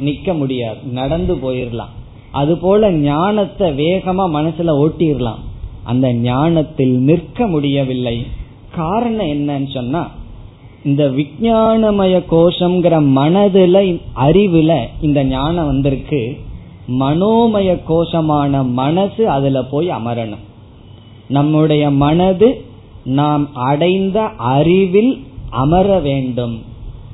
[0.00, 0.78] நிக்க முடியாது.
[0.82, 1.94] நடந்து போயிடலாம்
[2.30, 5.38] அது போல ஞானத்தை வேகமா மனசுல ஓட்டிடலாம்
[5.84, 8.26] அந்த ஞானத்தில் நிற்க முடியவில்லை.
[8.76, 10.10] காரணம் என்னன்னு சொன்னா
[10.84, 16.36] இந்த விஜயானமய கோஷம்ங்கிற மனதுல அறிவுல இந்த ஞானம் வந்திருக்கு.
[17.00, 20.44] மனோமய கோஷமான மனசு அதுல போய் அமரணும்.
[21.28, 22.64] நம்முடைய மனது
[23.04, 24.22] நாம் அடைந்த
[24.54, 26.62] அறிவில் அமர வேண்டும்.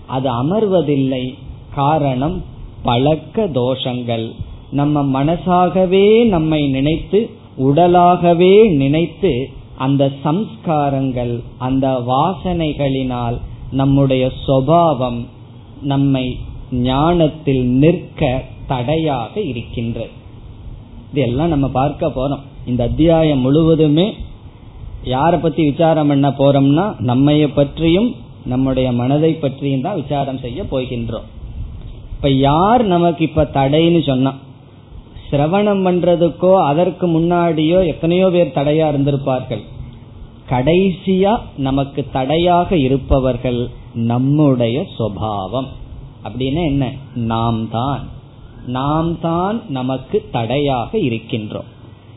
[0.06, 1.34] அது அமர்வதில்லை.
[1.74, 2.42] காரணம்
[2.82, 4.30] பழக்க தோஷங்கள்.
[4.70, 11.34] நம்ம மனசாகவே நம்மை நினைத்து உடலாகவே நினைத்து அந்த சம்ஸ்காரங்கள்
[11.66, 13.36] அந்த வாசனைகளினால்
[13.80, 15.20] நம்முடைய சுவாவம்
[15.92, 16.26] நம்மை
[16.88, 18.20] ஞானத்தில் நிற்க
[18.70, 20.12] தடையாக இருக்கின்றது.
[21.12, 22.44] இதெல்லாம் நம்ம பார்க்க போறோம்.
[22.70, 24.06] இந்த அத்தியாயம் முழுவதுமே
[25.14, 28.10] யாரை பத்தி விசாரம் பண்ண போறோம்னா நம்மைய பற்றியும்
[28.44, 31.26] நம்முடைய மனதை பற்றியும் தான் விசாரம் செய்ய போகின்றோம்.
[32.14, 34.32] இப்ப யார் நமக்கு இப்ப தடைன்னு சொன்னா?
[35.30, 39.62] சிரவணம் பண்றதுக்கோ அதற்கு முன்னாடியோ எத்தனையோ பேர் தடையா இருந்திருப்பார்கள்.
[40.52, 45.66] கடைசியா நமக்கு தடையாக இருப்பவர்கள் நம்முடைய சுவாவம்
[46.24, 46.92] அப்படின்னு என்ன?
[47.14, 48.08] நாம் தான்.
[48.66, 51.68] நாம் தான் நமக்கு தடையாக இருக்கின்றோம்.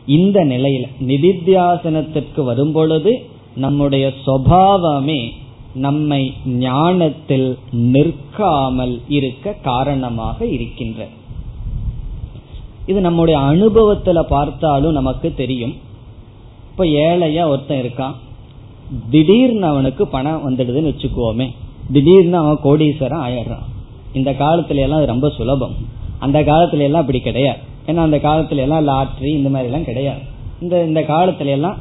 [0.06, 5.30] இந்த நிலையில நிதித்தியாசனத்திற்கு வரும்பொழுது நம்முடைய சுவாவமே
[5.74, 11.06] நம்மை ஞானத்தில் நிற்காமல் இருக்க காரணமாக இருக்கின்ற.
[12.86, 15.74] இது நம்முடைய அனுபவத்துல பார்த்தாலும் நமக்கு தெரியும்.
[16.70, 18.14] இப்ப ஏழையா ஒருத்தன் இருக்கான்.
[19.10, 21.48] திடீர்னு அவனுக்கு பணம் வந்துடுதுன்னு வச்சுக்குவோமே
[21.92, 23.66] திடீர்னு அவன் கோடீஸ்வரன் ஆயிடுறான்.
[24.12, 25.74] இந்த காலத்துல எல்லாம் ரொம்ப சுலபம்.
[26.18, 27.58] அந்த காலத்துல எல்லாம் அப்படி கிடையாது.
[27.86, 30.20] ஏன்னா அந்த காலத்துல எல்லாம் லாட்ரி இந்த மாதிரி எல்லாம் கிடையாது.
[30.60, 31.76] இந்த இந்த காலத்துல எல்லாம்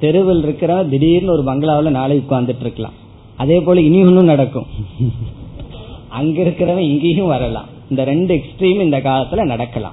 [0.00, 2.96] தெருவில் இருக்கிற திடீர்னு ஒரு பங்களாவில் நாளை உட்கார்ந்துட்டு இருக்கலாம்
[3.36, 4.66] அதே போல இனி ஒன்றும் நடக்கும்.
[6.08, 7.64] அங்க இருக்கிறவன் இங்கேயும் வரலாம்.
[7.90, 9.92] இந்த ரெண்டு எக்ஸ்ட்ரீம் இந்த காலத்துல நடக்கலாம்.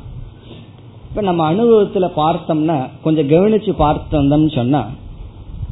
[1.09, 4.89] இப்ப நம்ம அனுபவத்துல பார்த்தோம்னா கொஞ்சம் கவனிச்சு பார்த்தோம்னு சொன்னா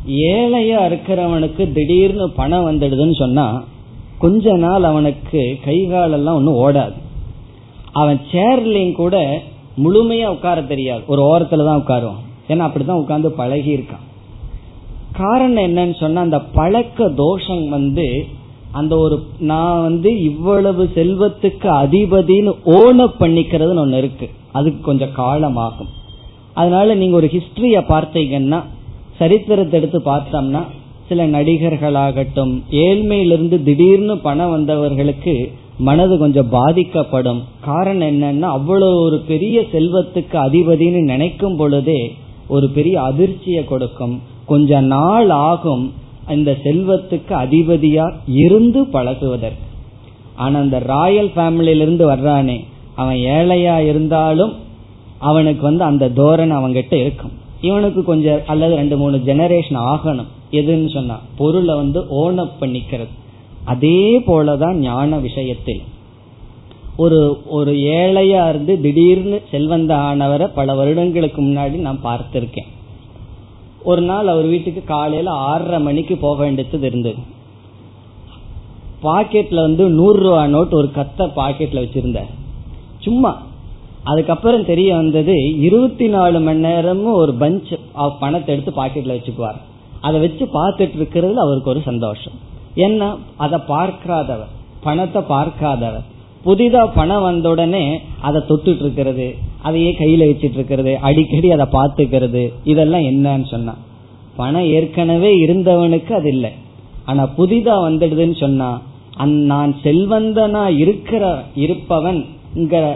[0.08, 3.64] ஏழையா இருக்கிறவனுக்கு திடீர்னு பணம் வந்துடுதுன்னு சொன்னா
[4.20, 6.94] கொஞ்ச நாள் அவனுக்கு கை காலெல்லாம் ஒன்றும் ஓடாது.
[7.92, 9.42] அவன் சேர்லையும் கூட
[9.84, 11.04] முழுமையா உட்கார தெரியாது.
[11.08, 12.52] ஒரு ஓரத்துல தான் உட்காருவான்.
[12.52, 14.06] ஏன்னா அப்படிதான் உட்கார்ந்து பழகி இருக்கான்
[15.14, 18.26] காரணம் என்னன்னு சொன்னா அந்த பழக்க தோஷம் வந்து
[18.72, 24.30] அந்த ஒரு நான் வந்து இவ்வளவு செல்வத்துக்கு அதிபதினு ஓன பண்ணிக்கிறதுன்னு ஒன்று இருக்கு.
[24.52, 25.92] அதுக்கு கொஞ்சம் காலமாகும்.
[26.54, 28.64] அதனால நீங்க ஒரு ஹிஸ்டரிய பார்த்தீங்கன்னா
[29.18, 30.64] சரித்திரத்தை எடுத்து பார்த்தோம்னா
[31.10, 37.44] சில நடிகர்களாகட்டும் ஏழ்மையிலிருந்து திடீர்னு பணம் வந்தவர்களுக்கு மனது கொஞ்சம் பாதிக்கப்படும்.
[37.62, 42.16] காரணம் என்னன்னா அவ்வளவு ஒரு பெரிய செல்வத்துக்கு அதிபதினு நினைக்கும் பொழுதே
[42.48, 44.22] ஒரு பெரிய அதிர்ச்சியை கொடுக்கும்.
[44.46, 45.94] கொஞ்ச நாள் ஆகும்
[46.30, 49.68] இந்த செல்வத்துக்கு அதிபதியா இருந்து பழகுவதற்கு.
[50.36, 52.64] ஆனா அந்த ராயல் ஃபேமிலியிலிருந்து வர்றானே.
[52.96, 54.54] அவன் ஏழையா இருந்தாலும்
[55.20, 57.42] அவனுக்கு வந்து அந்த தோரணை அவங்கிட்ட இருக்கும்.
[57.64, 60.26] இவனுக்கு கொஞ்சம் அல்லது ரெண்டு மூணு ஜெனரேஷன் ஆகணும்.
[60.52, 63.08] எதுன்னு சொன்னா பொருளை வந்து ஓனப் பண்ணிக்கிறது.
[63.64, 65.82] அதே போலதான் ஞான விஷயத்தில்.
[66.98, 72.72] ஒரு ஒரு ஏழையா இருந்து திடீர்னு செல்வந்த ஆனவரை பல வருடங்களுக்கு முன்னாடி நான் பார்த்திருக்கேன்.
[73.84, 77.16] ஒரு நாள் அவர் வீட்டுக்கு காலையில ஆறரை மணிக்கு போக வேண்டியது இருந்தது.
[79.04, 82.32] பாக்கெட்ல வந்து நூறு ரூபா நோட் ஒரு கத்த பாக்கெட்ல வச்சிருந்தார்.
[83.00, 83.42] சும்மா
[84.10, 85.36] அதுக்கப்புறம் தெரிய வந்தது
[85.68, 87.70] இருபத்தி நாலு மணி நேரமும் ஒரு பஞ்ச்
[88.06, 89.60] ஆஃப் பணத்தை எடுத்து பாக்கெட்ல வச்சுக்குவார்.
[90.06, 92.36] அதை வச்சு பார்த்துட்டு இருக்கிறதுல அவருக்கு ஒரு சந்தோஷம்.
[92.86, 93.10] ஏன்னா
[93.46, 94.52] அதை பார்க்காதவர்
[94.88, 96.08] பணத்தை பார்க்காதவர்
[96.46, 97.84] புதிதா பணம் வந்த உடனே
[98.28, 99.28] அதை தொட்டுட்டு இருக்கிறது
[99.68, 103.76] அதையே கையில வச்சிட்டு இருக்கிறது அடிக்கடி அதை பார்த்துக்கிறது இதெல்லாம் என்னன்னு சொன்னா.
[104.40, 106.52] பணம் ஏற்கனவே இருந்தவனுக்கு அது இல்லை.
[107.10, 108.70] ஆனா புதிதா வந்துடுதுன்னு சொன்னா
[109.52, 111.24] நான் செல்வந்தனா இருக்கிற
[111.64, 112.22] இருப்பவன்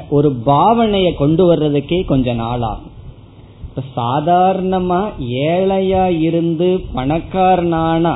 [0.09, 2.93] ஒரு பாவனைய கொண்டு வர்றதுக்கே கொஞ்ச நாள் ஆகும்
[3.95, 4.99] சாதாரணமா
[5.45, 8.13] ஏழையா இருந்து பணக்காரனானா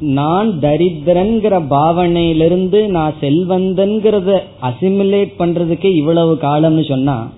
[0.00, 7.28] நான் தரித்திரன்கிற பாவனையிலிருந்து நான் செல்வந்தன்கிறத அசிமுலேட் பண்றதுக்கே இவ்வளவு காலம்னு சொன்னா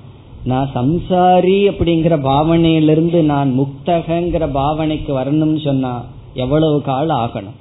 [0.44, 7.56] நான் சம்சாரி அப்படிங்கிற பாவனையிலிருந்து நான் முக்தகங்கிற பாவனைக்கு வரணும்னு சொன்னா எவ்வளவு காலம் ஆகணும்.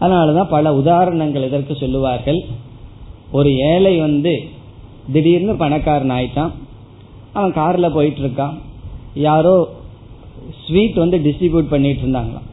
[0.00, 2.44] அதனாலதான் பல உதாரணங்கள் இதற்கு சொல்லுவார்கள்.
[3.38, 4.32] ஒரு ஏழை வந்து
[5.14, 6.52] திடீர்னு பணக்காரன் ஆயிட்டான்.
[7.36, 8.54] அவன் கார்ல போயிட்டு இருக்கான்
[9.26, 9.54] யாரோ
[10.64, 12.46] ஸ்வீட் வந்து டிஸ்ட்ரிபியூட் பண்ணிட்டு இருந்தாங்களாம்.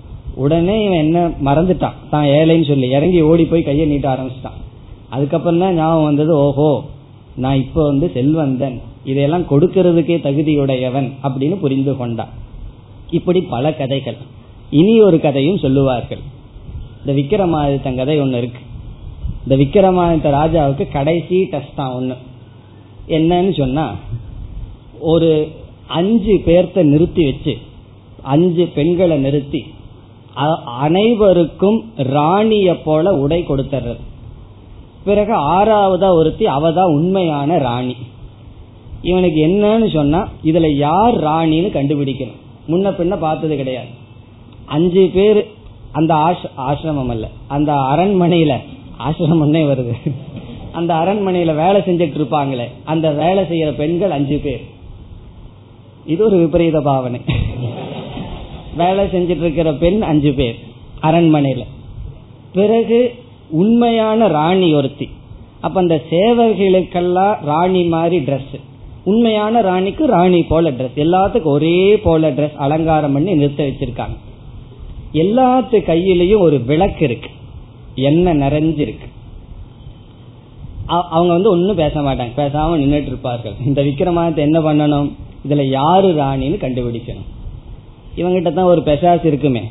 [0.43, 1.97] உடனே இவன் என்ன மறந்துட்டான்.
[2.13, 4.59] தான் ஏழைன்னு சொல்லி இறங்கி ஓடி போய் கையை நீட்ட ஆரம்பிச்சிட்டான்.
[5.15, 6.69] அதுக்கப்புறம் தான் ஞாபகம் வந்தது ஓஹோ
[7.43, 8.77] நான் இப்போ வந்து செல்வந்தன்.
[9.11, 12.31] இதையெல்லாம் கொடுக்கறதுக்கே தகுதியுடையவன் அப்படின்னு புரிந்து கொண்டான்.
[13.17, 14.19] இப்படி பல கதைகள்.
[14.79, 16.23] இனி ஒரு கதையும் சொல்லுவார்கள்.
[16.99, 18.61] இந்த விக்ரமாதித்தன் கதை ஒன்று இருக்கு.
[19.43, 22.15] இந்த விக்கிரமாதித்த ராஜாவுக்கு கடைசி டெஸ்ட் தான் ஒண்ணு.
[23.15, 23.85] என்னன்னு சொன்னா
[25.11, 25.29] ஒரு
[25.99, 27.53] அஞ்சு பேர்த்த நிறுத்தி வச்சு
[28.33, 29.61] அஞ்சு பெண்களை நிறுத்தி
[30.85, 31.79] அனைவருக்கும்
[32.15, 34.01] ராணிய போல உடை கொடுத்துறது
[35.07, 37.95] பிறகு ஆறாவதா ஒருத்தி அவதான் உண்மையான ராணி.
[39.09, 42.39] இவனுக்கு என்னன்னு சொன்னா இதுல யார் ராணின்னு கண்டுபிடிக்கணும்.
[42.71, 43.91] முன்ன பின்ன பார்த்தது கிடையாது.
[44.75, 45.39] அஞ்சு பேர்
[45.99, 46.13] அந்த
[46.69, 47.25] ஆசிரமம் அல்ல
[47.55, 48.53] அந்த அரண்மனையில
[48.99, 50.11] ஆசிரமம்னே வருது.
[50.71, 54.61] அந்த அரண்மனையில வேலை செஞ்சுட்டு இருப்பாங்களே அந்த வேலை செய்யற பெண்கள் அஞ்சு பேர்.
[56.05, 57.19] இது ஒரு விபரீத பாவனை.
[58.77, 60.55] வேலை செஞ்சிட்டு இருக்கிற பெண் அஞ்சு பேர்
[61.01, 61.63] அரண்மனையில.
[62.53, 63.13] பிறகு
[63.49, 65.09] உண்மையான ராணி ஒருத்தி.
[65.61, 68.59] அப்ப அந்த சேவர்களுக்கெல்லாம் ராணி மாதிரி ட்ரெஸ்
[69.03, 74.17] உண்மையான ராணிக்கு ராணி போல ட்ரெஸ் எல்லாத்துக்கும் ஒரே போல ட்ரெஸ் அலங்காரம் பண்ணி நிறுத்த வச்சிருக்காங்க.
[75.13, 77.29] எல்லாத்து கையிலையும் ஒரு விளக்கு இருக்கு.
[77.95, 79.07] எண்ணெய் நிறைஞ்சிருக்கு?
[80.85, 82.29] அவங்க வந்து ஒன்னும் பேச மாட்டாங்க.
[82.37, 83.53] பேசாம நின்றுட்டு இருப்பார்கள்.
[83.65, 85.11] இந்த விக்கிரமானத்தை என்ன பண்ணணும்?
[85.47, 87.29] இதுல யாரு ராணின்னு கண்டுபிடிக்கணும்.
[88.15, 89.61] இவங்கிட்ட தான் ஒரு பெசாஸ் இருக்குமே.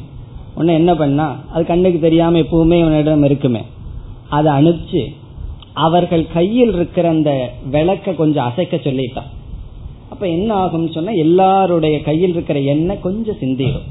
[0.55, 1.41] உன்ன என்ன பண்ணா?
[1.53, 3.61] அது கண்ணுக்கு தெரியாம எப்பவுமே இவனிடம் இருக்குமே.
[4.29, 5.15] அதை அனுப்பிச்சு
[5.73, 9.31] அவர்கள் கையில் இருக்கிற அந்த விளக்க கொஞ்சம் அசைக்க சொல்லிட்டான்.
[10.11, 13.89] அப்ப என்ன ஆகும்னு சொன்னா எல்லாருடைய கையில் இருக்கிற எண்ணெய் கொஞ்சம் சிந்திடும்.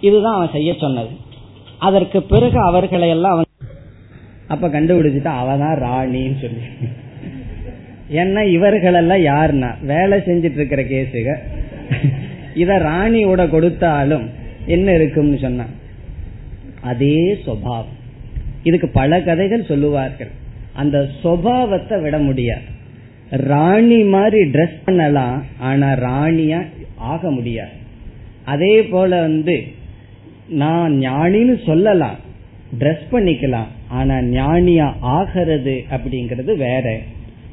[0.00, 1.24] இதுதான் அவன் செய்ய சொன்னது.
[1.78, 3.44] அதற்கு பிறகு அவர்களை எல்லாம்
[4.48, 6.64] அப்ப கண்டுபிடிச்சிட்டா அவதான் ராணின்னு சொல்லி.
[8.10, 9.84] ஏன்னா இவர்களெல்லாம் யாருன்னா?
[9.84, 11.36] வேலை செஞ்சிட்டு இருக்கிற கேசுக.
[12.54, 14.30] இத ராணியோட கொடுத்தாலும்
[14.66, 15.64] என்ன இருக்கும்னு சொன்னா
[16.80, 17.94] அதே சுவாவம்
[18.62, 20.30] இதுக்கு பல கதைகள் சொல்லுவார்கள்.
[20.72, 22.74] அந்த சுவாவத்தை விட முடியாது.
[23.30, 27.70] ராணி மாதிரி ட்ரெஸ் பண்ணலாம் ஆனா ராணியா ஆக முடியாது.
[28.44, 29.64] அதே போல வந்து
[30.48, 32.14] நான் ஞானின்னு சொல்லலாம்.
[32.78, 33.66] ட்ரெஸ் பண்ணிக்கலாம்.
[33.88, 37.00] ஆனா ஞானியா ஆகிறது அப்படிங்கிறது வேற.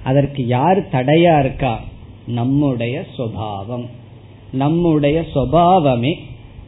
[0.04, 1.84] அதற்கு யார் தடையா இருக்கா?
[2.28, 3.86] நம்முடைய சுவாவம்
[4.52, 6.16] நம்முடைய சுவாவமே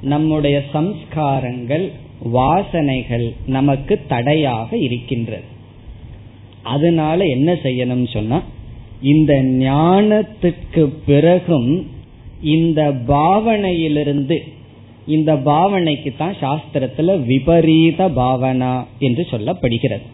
[0.02, 1.92] நம்முடைய சம்ஸ்காரங்கள்
[2.34, 5.44] வாசனைகள் நமக்கு தடையாக இருக்கின்றது.
[6.64, 8.42] அதனால என்ன செய்யணும் சொன்னா
[9.02, 11.88] இந்த ஞானத்துக்கு பிறகும்
[12.42, 14.44] இந்த பாவனையிலிருந்து
[15.08, 20.06] இந்த பாவனைக்கு தான் சாஸ்திரத்துல விபரீத பாவனா என்று சொல்லப்படுகிறது.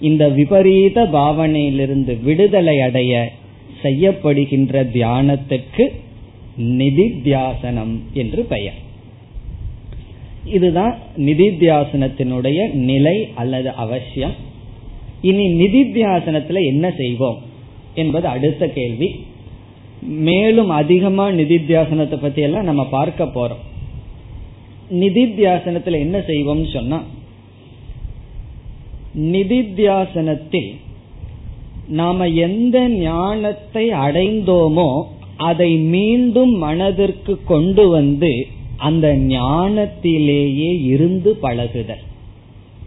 [0.00, 3.32] இந்த விபரீத பாவனையிலிருந்து விடுதலை அடைய
[3.82, 5.84] செய்யப்படுகின்ற தியானத்துக்கு
[6.58, 8.78] நிதித்தியாசனம் என்று பெயர்.
[10.44, 14.32] இதுதான் நிதித்தியாசனத்தினுடைய நிலை அல்லது அவசியம்.
[15.20, 17.36] இனி நிதித்தியாசனத்துல என்ன செய்வோம்
[17.94, 19.24] என்பது அடுத்த கேள்வி.
[20.00, 23.73] மேலும் அதிகமா நிதித்தியாசனத்தை பத்தி எல்லாம் நம்ம பார்க்க போறோம்.
[24.90, 27.02] நிதித்தியாசனத்துல என்ன செய்வோம்னு சொன்னா
[29.18, 30.74] நிதித்தியாசனத்தில்
[31.88, 35.02] நாம எந்த ஞானத்தை அடைந்தோமோ
[35.36, 42.02] அதை மீண்டும் மனதிற்கு கொண்டு வந்து அந்த ஞானத்திலேயே இருந்து பழகுதல்.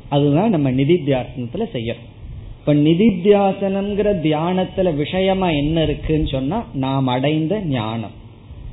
[0.10, 2.06] அதுதான் நம்ம நிதித்தியாசனத்துல செய்யறோம்.
[2.60, 8.12] இப்ப நிதித்தியாசனம்ங்கிற தியானத்துல விஷயமா என்ன இருக்குன்னு சொன்னா நாம் அடைந்த ஞானம்.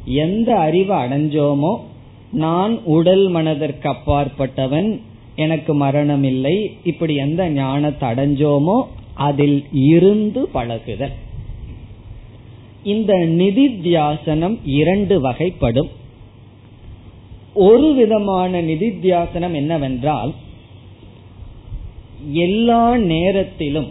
[0.04, 1.76] எந்த அறிவை அடைஞ்சோமோ
[2.34, 5.00] நான் உடல் மனதிற்கு அப்பாற்பட்டவன்
[5.36, 8.82] எனக்கு மரணம் இல்லை இப்படி எந்த ஞானத்தை அடைஞ்சோமோ
[9.14, 11.14] அதில் இருந்து பழகுதல்.
[12.82, 15.90] இந்த நிதித்தியாசனம் இரண்டு வகைப்படும்.
[17.54, 20.32] ஒரு விதமான நிதித்தியாசனம் என்னவென்றால்
[22.32, 23.90] எல்லா நேரத்திலும்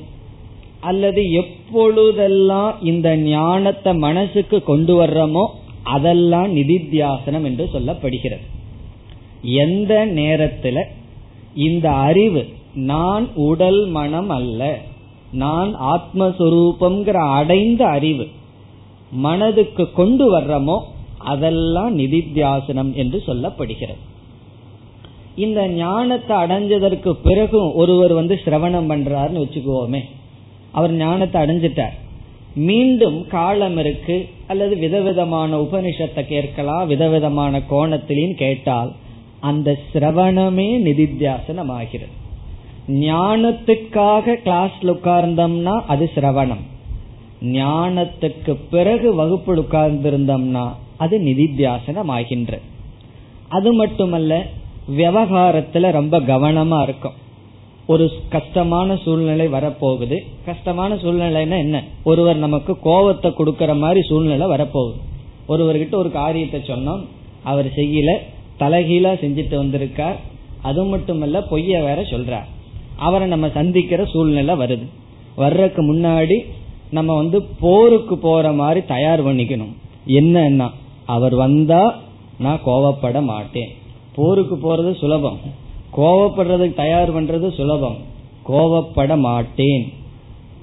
[0.79, 5.45] அல்லது எப்பொழுதெல்லாம் இந்த ஞானத்தை மனசுக்கு கொண்டு வர்றோமோ
[5.83, 8.45] அதெல்லாம் நிதித்தியாசனம் என்று சொல்லப்படுகிறது.
[9.41, 10.83] எந்த நேரத்துல
[11.53, 14.77] இந்த அறிவு நான் உடல் மனம் அல்ல
[15.31, 18.27] நான் ஆத்மஸ்வரூபம்ங்கிற அடைந்த அறிவு
[19.11, 20.79] மனதுக்கு கொண்டு வர்றமோ
[21.17, 24.01] அதெல்லாம் நிதித்தியாசனம் என்று சொல்லப்படுகிறது.
[25.35, 30.01] இந்த ஞானத்தை அடைஞ்சதற்கு பிறகும் ஒருவர் வந்து சிரவணம் பண்றாருன்னு வச்சுக்குவோமே
[30.71, 31.95] அவர் ஞானத்தை அடைஞ்சிட்டார்.
[32.55, 38.91] மீண்டும் காலம் இருக்கு அல்லது விதவிதமான உபனிஷத்தை கேட்கலாம் விதவிதமான கோணத்திலையும் கேட்டால்
[39.49, 42.13] அந்த சிரவணமே நிதித்தியாசனம் ஆகிறது
[43.05, 46.63] ஞானத்துக்காக கிளாஸ்ல உட்கார்ந்தோம்னா அது சிரவணம்.
[47.57, 50.65] ஞானத்துக்கு பிறகு வகுப்பில் உட்கார்ந்திருந்தோம்னா
[50.97, 52.59] அது நிதித்தியாசனம் ஆகின்ற
[53.49, 54.33] அது மட்டுமல்ல
[54.97, 57.17] விவகாரத்துல ரொம்ப கவனமா இருக்கும்.
[57.85, 60.17] ஒரு கஷ்டமான சூழ்நிலை வரப்போகுது.
[60.45, 61.83] கஷ்டமான சூழ்நிலைன்னா என்ன?
[62.03, 64.99] ஒருவர் நமக்கு கோபத்தை கொடுக்கற மாதிரி சூழ்நிலை வரப்போகுது.
[65.47, 67.01] ஒருவர்கிட்ட ஒரு காரியத்தை சொன்னோம்
[67.43, 68.17] அவர் செய்யல
[68.59, 70.19] தலைகீழா செஞ்சுட்டு வந்திருக்கார்.
[70.61, 72.45] அது மட்டுமல்ல பொய்ய வேற சொல்றார்.
[72.97, 74.87] அவரை நம்ம சந்திக்கிற சூழ்நிலை வருது.
[75.35, 76.45] வர்றதுக்கு முன்னாடி
[76.91, 79.73] நம்ம வந்து போருக்கு போற மாதிரி தயார் பண்ணிக்கணும்.
[80.07, 80.69] என்னன்னா
[81.05, 81.99] அவர் வந்தா
[82.39, 83.69] நான் கோவப்பட மாட்டேன்.
[84.15, 85.39] போருக்கு போறது சுலபம்.
[85.97, 87.97] கோவப்படுறதுக்கு தயார் பண்றது சுலபம்.
[88.49, 89.93] கோவப்பட மாட்டேன்.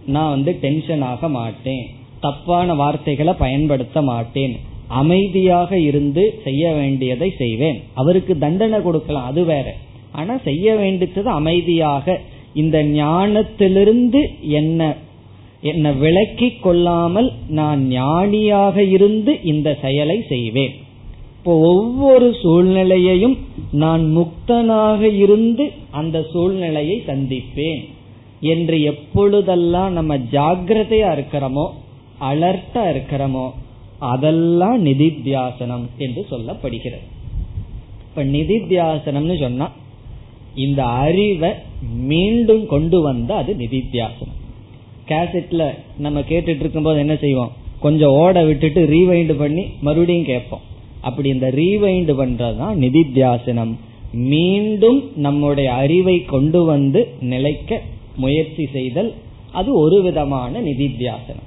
[0.06, 1.86] நான் வந்து டென்ஷன் ஆக மாட்டேன்.
[2.20, 4.60] தப்பான வார்த்தைகளை பயன்படுத்த மாட்டேன்.
[4.88, 7.82] அமைதியாக இருந்து செய்ய வேண்டியதை செய்வேன்.
[7.94, 9.76] அவருக்கு தண்டனை கொடுக்கலாம் அது வேற.
[10.12, 12.20] ஆனா செய்ய வேண்டியது அமைதியாக
[12.54, 14.94] இந்த ஞானத்திலிருந்து என்ன
[15.60, 20.79] என்னை விளக்கி கொள்ளாமல் நான் ஞானியாக இருந்து இந்த செயலை செய்வேன்.
[21.40, 23.36] இப்போ ஒவ்வொரு சூழ்நிலையையும்
[23.70, 27.80] நான் முக்தனாக இருந்து அந்த சூழ்நிலையை சந்திப்பேன்
[28.40, 31.64] என்று எப்பொழுதெல்லாம் நம்ம ஜாகிரதையா இருக்கிறோமோ
[32.30, 33.46] அலர்ட்டா இருக்கிறோமோ
[33.98, 37.06] அதெல்லாம் நிதித்தியாசனம் என்று சொல்லப்படுகிறது.
[38.06, 39.68] இப்ப நிதித்தியாசனம்னு சொன்னா
[40.54, 41.50] இந்த அறிவை
[42.12, 44.38] மீண்டும் கொண்டு வந்தா அது நிதித்தியாசனம்.
[45.08, 45.62] கேசட்ல
[45.98, 47.52] நம்ம கேட்டுட்டு இருக்கும்போது என்ன செய்வோம்?
[47.80, 50.66] கொஞ்சம் ஓட விட்டுட்டு ரீவைண்ட் பண்ணி மறுபடியும் கேட்போம்.
[51.00, 53.72] அப்படி இந்த ரீவைண்ட் பண்றதுதான் நிதித்தியாசனம்.
[54.12, 57.80] மீண்டும் நம்முடைய அறிவை கொண்டு வந்து நிலைக்க
[58.16, 59.14] முயற்சி செய்தல்
[59.52, 61.46] அது ஒரு விதமான நிதித்தியாசனம்.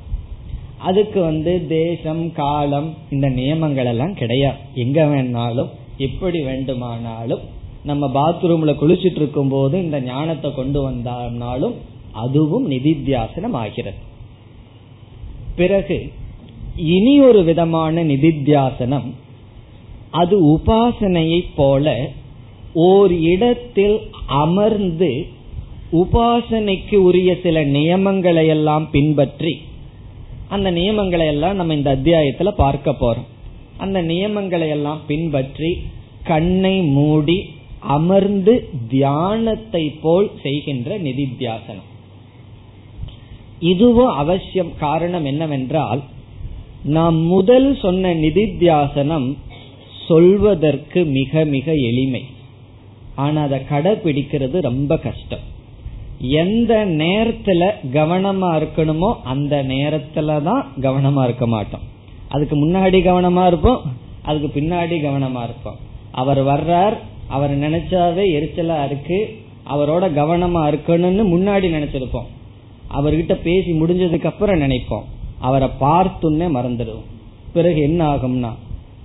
[0.78, 4.58] அதுக்கு வந்து தேசம் காலம் இந்த நியமங்கள் எல்லாம் கிடையாது.
[4.74, 7.44] எங்க வேணாலும் எப்படி வேண்டுமானாலும்
[7.84, 11.74] நம்ம பாத்ரூம்ல குளிச்சிட்டு இருக்கும் போது இந்த ஞானத்தை கொண்டு வந்தாலும்
[12.12, 13.98] அதுவும் நிதித்தியாசனம் ஆகிறது.
[15.56, 16.12] பிறகு
[16.76, 19.08] இனி ஒரு விதமான நிதித்தியாசனம்
[20.20, 21.96] அது உபாசனையைப் போல
[22.88, 23.98] ஓர் இடத்தில்
[24.44, 25.12] அமர்ந்து
[26.02, 29.54] உபாசனைக்கு உரிய சில நியமங்களை எல்லாம் பின்பற்றி
[30.50, 33.28] அந்த நியமங்களை எல்லாம் நம்ம இந்த அத்தியாயத்துல பார்க்க போறோம்.
[33.78, 35.70] அந்த நியமங்களை எல்லாம் பின்பற்றி
[36.24, 37.38] கண்ணை மூடி
[37.96, 38.54] அமர்ந்து
[38.90, 41.90] தியானத்தை போல் செய்கின்ற நிதித்தியாசனம்.
[43.72, 46.02] இதுவும் அவசியம் காரணம் என்னவென்றால்
[46.96, 49.28] நாம் முதல் சொன்ன நிதித்தியாசனம்
[50.08, 52.24] சொல்வதற்கு மிக மிக எளிமை.
[53.16, 55.52] ஆனா அதை கடைபிடிக்கிறது ரொம்ப கஷ்டம்.
[56.20, 61.80] எந்த நேரத்துல கவனமா இருக்கணுமோ அந்த நேரத்துல தான் கவனமா இருக்க மாட்டோம்.
[62.28, 63.82] அதுக்கு முன்னாடி கவனமா இருப்போம்
[64.22, 65.80] அதுக்கு பின்னாடி கவனமா இருப்போம்.
[66.12, 66.98] அவர் வர்றார்
[67.28, 69.36] அவர் நினைச்சாவே எரிச்சலா இருக்கு
[69.70, 72.30] அவரோட கவனமா இருக்கணும்னு முன்னாடி நினைச்சிருப்போம்.
[72.94, 75.06] அவர்கிட்ட பேசி முடிஞ்சதுக்கு அப்புறம் நினைப்போம்.
[75.40, 77.10] அவரை பார்த்துன்னே மறந்துடுவோம்.
[77.54, 78.52] பிறகு என்ன ஆகும்னா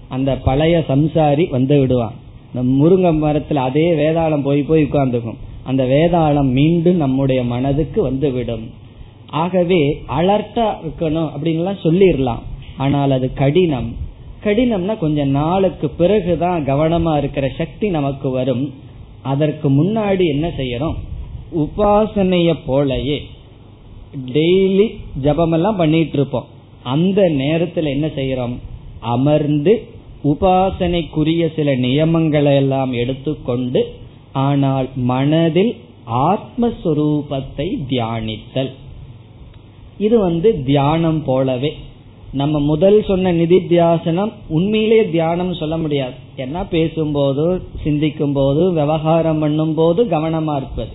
[0.09, 2.17] அந்த பழைய சம்சாரி வந்து விடுவான்.
[2.49, 8.67] இந்த முருங்க மரத்துல அதே வேதாளம் போய் போய் உட்கார்ந்துக்கும் அந்த வேதாளம் மீண்டும் நம்முடைய மனதுக்கு வந்து விடும்.
[9.43, 9.81] ஆகவே
[10.19, 12.45] அலர்ட்டா இருக்கணும் அப்படின்லாம் சொல்லிடலாம்.
[12.77, 13.89] ஆனால் அது கடினம்.
[14.45, 18.65] கடினம்னா கொஞ்சம் நாளுக்கு பிறகுதான் கவனமா இருக்கிற சக்தி நமக்கு வரும்.
[19.23, 20.97] அதற்கு முன்னாடி என்ன செய்யறோம்
[21.63, 23.19] உபாசனைய போலயே
[24.33, 24.87] டெய்லி
[25.23, 26.49] ஜபமெல்லாம் பண்ணிட்டு இருப்போம்.
[26.83, 28.55] அந்த நேரத்துல என்ன செய்யறோம்?
[29.15, 29.73] அமர்ந்து
[30.25, 33.95] உபாசனைக்குரிய சில நியமங்களை எல்லாம் எடுத்துக்கொண்டு
[34.33, 38.73] ஆனால் மனதில் ஆத்மஸ்வரூபத்தை தியானித்தல்.
[39.99, 41.77] இது வந்து தியானம் போலவே.
[42.33, 46.15] நம்ம முதல் சொன்ன நிதித்தியாசனம் உண்மையிலே தியானம் சொல்ல முடியாது.
[46.37, 50.91] ஏன்னா பேசும்போது சிந்திக்கும் போது விவகாரம் பண்ணும் போது கவனமா இருப்பது.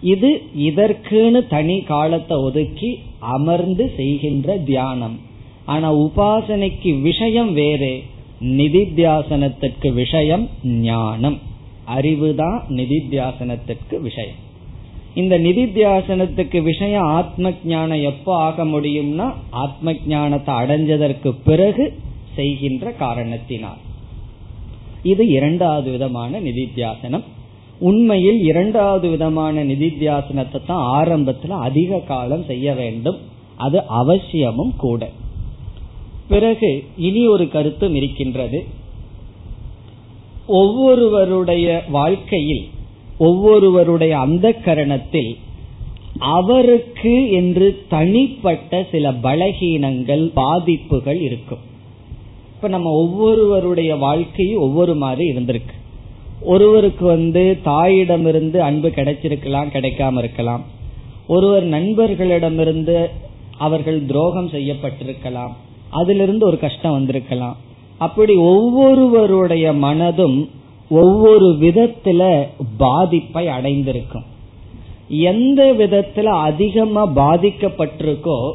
[0.00, 5.18] இது இதற்குன்னு தனி காலத்தை ஒதுக்கி அமர்ந்து செய்கின்ற தியானம்.
[5.64, 8.02] ஆனா உபாசனைக்கு விஷயம் வேறு.
[8.40, 11.38] நிதித்தியாசனத்திற்கு விஷயம் ஞானம்.
[11.96, 14.46] அறிவுதான் நிதித்தியாசனத்திற்கு விஷயம்.
[15.14, 22.00] இந்த நிதித்தியாசனத்துக்கு விஷயம் ஆத்ம ஞானம் எப்போ ஆக முடியும்னா ஆத்ம ஞானத்தை அடைஞ்சதற்கு பிறகு
[22.34, 23.76] செய்கின்ற காரணத்தினால்.
[25.02, 27.22] இது இரண்டாவது விதமான நிதித்தியாசனம்.
[27.78, 33.18] உண்மையில் இரண்டாவது விதமான நிதித்தியாசனத்தை தான் ஆரம்பத்தில் அதிக காலம் செய்ய வேண்டும்.
[33.56, 35.10] அது அவசியமும் கூட.
[36.28, 38.64] பிறகு இனி ஒரு கருத்தும் இருக்கின்றது.
[40.46, 42.68] ஒவ்வொருவருடைய வாழ்க்கையில்
[43.18, 45.36] ஒவ்வொருவருடைய அந்த கரணத்தில்
[46.18, 51.58] அவருக்கு என்று தனிப்பட்ட சில பலகீனங்கள் பாதிப்புகள் இருக்கும்.
[52.54, 55.74] இப்ப நம்ம ஒவ்வொருவருடைய வாழ்க்கையும் ஒவ்வொரு மாதிரி இருந்திருக்கு.
[56.40, 60.64] ஒருவருக்கு வந்து தாயிடமிருந்து அன்பு கிடைச்சிருக்கலாம் கிடைக்காம இருக்கலாம்.
[61.26, 63.08] ஒருவர் நண்பர்களிடமிருந்து
[63.58, 65.56] அவர்கள் துரோகம் செய்யப்பட்டிருக்கலாம்.
[65.90, 67.56] அதிலிருந்து ஒரு கஷ்டம் வந்திருக்கலாம்.
[67.98, 70.38] அப்படி ஒவ்வொருவருடைய மனதும்
[70.90, 74.26] ஒவ்வொரு விதத்துல பாதிப்பை அடைந்திருக்கும்.
[75.08, 78.50] எந்த விதத்துல அதிகமா பாதிக்கப்பட்டிருக்கோ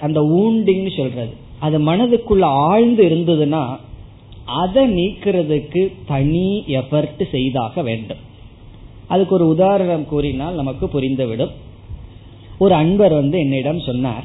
[0.00, 3.64] அந்த ஊண்டிங் சொல்றது அது மனதுக்குள்ள ஆழ்ந்து இருந்ததுன்னா
[4.44, 8.22] அதை நீக்கிறதுக்கு தனி எஃபர்ட் செய்தாக வேண்டும்.
[9.08, 11.54] அதுக்கு ஒரு உதாரணம் கூறினால் நமக்கு புரிந்துவிடும்.
[12.58, 14.24] ஒரு அன்பர் வந்து என்னிடம் சொன்னார்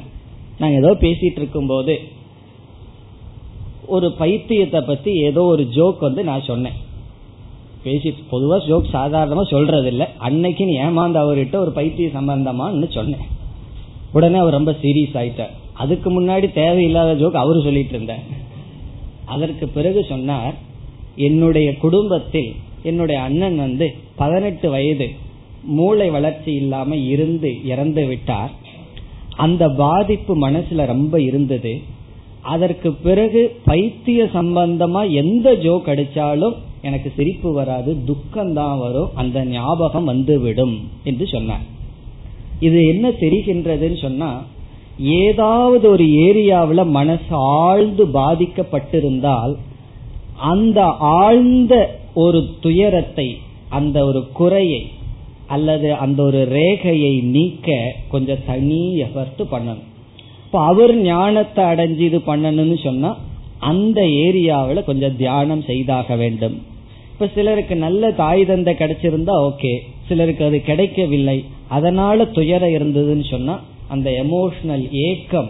[0.58, 2.00] நான் ஏதோ பேசிட்டு இருக்கும் போது
[3.96, 6.76] ஒரு பைத்தியத்தை பத்தி ஏதோ ஒரு ஜோக் வந்து நான் சொன்னேன்.
[7.84, 10.74] பேசி பொதுவா ஜோக் சாதாரணமா சொல்றது இல்ல அன்னைக்கு நீ
[11.22, 13.26] அவர்கிட்ட ஒரு பைத்திய சம்பந்தமான்னு சொன்னேன்.
[14.12, 15.54] உடனே அவர் ரொம்ப சீரியஸ் ஆயிட்டார்.
[15.82, 18.24] அதுக்கு முன்னாடி தேவையில்லாத ஜோக் அவரு சொல்லிட்டு இருந்தார்.
[19.24, 20.54] அதற்கு பிறகு சொன்னார்
[21.28, 22.50] என்னுடைய குடும்பத்தில்
[22.82, 23.86] என்னுடைய அண்ணன் வந்து
[24.16, 25.08] பதினெட்டு வயது
[25.78, 28.52] மூளை வளர்ச்சி இல்லாம இருந்து இறந்து விட்டார்.
[29.36, 31.72] அந்த பாதிப்பு மனசுல ரொம்ப இருந்தது.
[32.42, 40.04] அதற்கு பிறகு பைத்திய சம்பந்தமா எந்த ஜோக் அடிச்சாலும் எனக்கு சிரிப்பு வராது துக்கம் தான் வரும் அந்த ஞாபகம்
[40.04, 40.74] வந்துவிடும்
[41.04, 41.66] என்று சொன்னார்.
[42.60, 44.30] இது என்ன தெரிகின்றதுன்னு சொன்னா
[44.98, 49.54] ஏதாவது ஒரு ஏரியாவில் மனசு ஆழ்ந்து பாதிக்கப்பட்டிருந்தால்
[50.36, 51.74] அந்த ஆழ்ந்த
[52.14, 53.28] ஒரு துயரத்தை
[53.68, 54.82] அந்த ஒரு குறையை
[55.46, 57.76] அல்லது அந்த ஒரு ரேகையை நீக்க
[58.08, 59.88] கொஞ்சம் தனி எஃபர்ட் பண்ணணும்.
[60.52, 63.10] இப்ப அவர் ஞானத்தை அடைஞ்சு இது பண்ணணும்னு சொன்னா
[63.68, 66.56] அந்த ஏரியாவில் கொஞ்சம் தியானம் செய்தாக வேண்டும்.
[67.12, 69.70] இப்ப இப்ப சிலருக்கு நல்ல தாய் தந்தை கிடைச்சிருந்தா ஓகே
[70.08, 71.36] சிலருக்கு அது கிடைக்கவில்லை.
[71.68, 73.54] அதனால துயரம் இருந்ததுன்னு சொன்னா
[73.88, 75.48] அந்த எமோஷனல் ஏக்கம்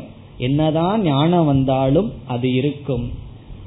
[0.48, 3.04] என்னதான் ஞானம் வந்தாலும் அது இருக்கும்.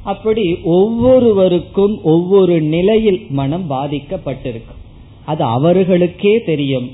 [0.03, 0.45] அப்படி
[0.77, 4.81] ஒவ்வொருவருக்கும் ஒவ்வொரு நிலையில் மனம் பாதிக்கப்பட்டிருக்கும்
[5.25, 6.89] அது அவர்களுக்கே தெரியும்.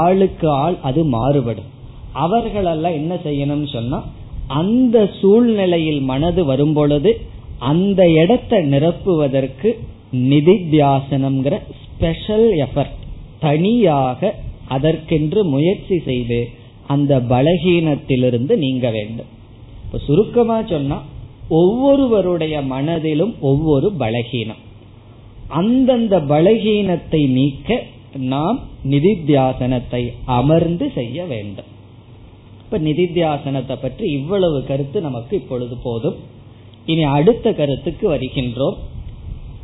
[0.00, 1.70] ஆளுக்கு ஆள் அது மாறுபடும்.
[2.22, 4.02] அவர்களெல்லாம் என்ன செய்யணும்னு சொன்னா
[4.46, 7.20] அந்த சூழ்நிலையில் மனது வரும் பொழுது
[7.58, 9.70] அந்த இடத்தை நிரப்புவதற்கு
[10.12, 11.54] நிதித்தியாசனம்ங்கிற
[11.84, 13.00] ஸ்பெஷல் எஃபர்ட்
[13.40, 14.34] தனியாக
[14.68, 16.48] அதற்கென்று முயற்சி செய்து
[16.86, 19.30] அந்த பலகீனத்திலிருந்து நீங்க வேண்டும்.
[19.84, 21.02] இப்ப சுருக்கமா சொன்னா
[21.48, 24.62] ஒவ்வொருவருடைய மனதிலும் ஒவ்வொரு பலகீனம்.
[25.48, 27.82] அந்தந்த பலகீனத்தை நீக்க
[28.14, 28.58] நாம்
[28.90, 31.70] நிதித்தியாசனத்தை அமர்ந்து செய்ய வேண்டும்.
[32.64, 36.14] இப்ப நிதித்தியாசனத்தை பற்றி இவ்வளவு கருத்து நமக்கு இப்பொழுது போதும்.
[36.86, 38.76] இனி அடுத்த கருத்துக்கு வருகின்றோம்.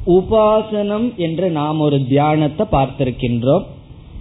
[0.07, 3.65] உபாசனம் என்று நாம் ஒரு தியானத்தை பார்த்திருக்கின்றோம்.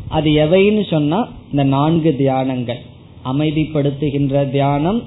[0.08, 2.82] அது எவைன்னு சொன்னா இந்த நான்கு தியானங்கள்.
[3.26, 5.04] அமைதிப்படுத்துகின்ற தியானம்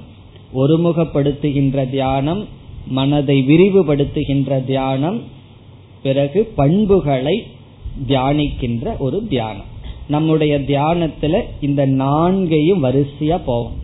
[0.55, 2.47] ஒருமுகப்படுத்துகின்ற தியானம்
[2.87, 5.21] மனதை விரிவுபடுத்துகின்ற தியானம்
[6.03, 7.43] பிறகு பண்புகளை
[8.07, 9.71] தியானிக்கின்ற ஒரு தியானம்.
[10.13, 13.81] நம்முடைய தியானத்துல இந்த நான்கையும் வரிசையா போவோம்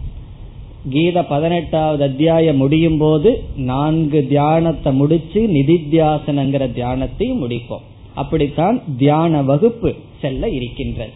[0.89, 3.29] கீத பதினெட்டாவது அத்தியாயம் முடியும் போது
[3.69, 7.85] நான்கு தியானத்தை முடிச்சு நிதித்தியாசனங்கிற தியானத்தையும் முடிப்போம்.
[8.15, 9.89] அப்படித்தான் தியான வகுப்பு
[10.21, 11.11] செல்ல இருக்கின்றது.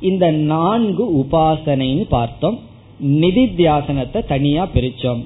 [0.00, 2.58] இந்த நான்கு உபாசனைன்னு பார்த்தோம்.
[3.22, 5.22] நிதித்தியாசனத்தை தனியா பிரிச்சோம்.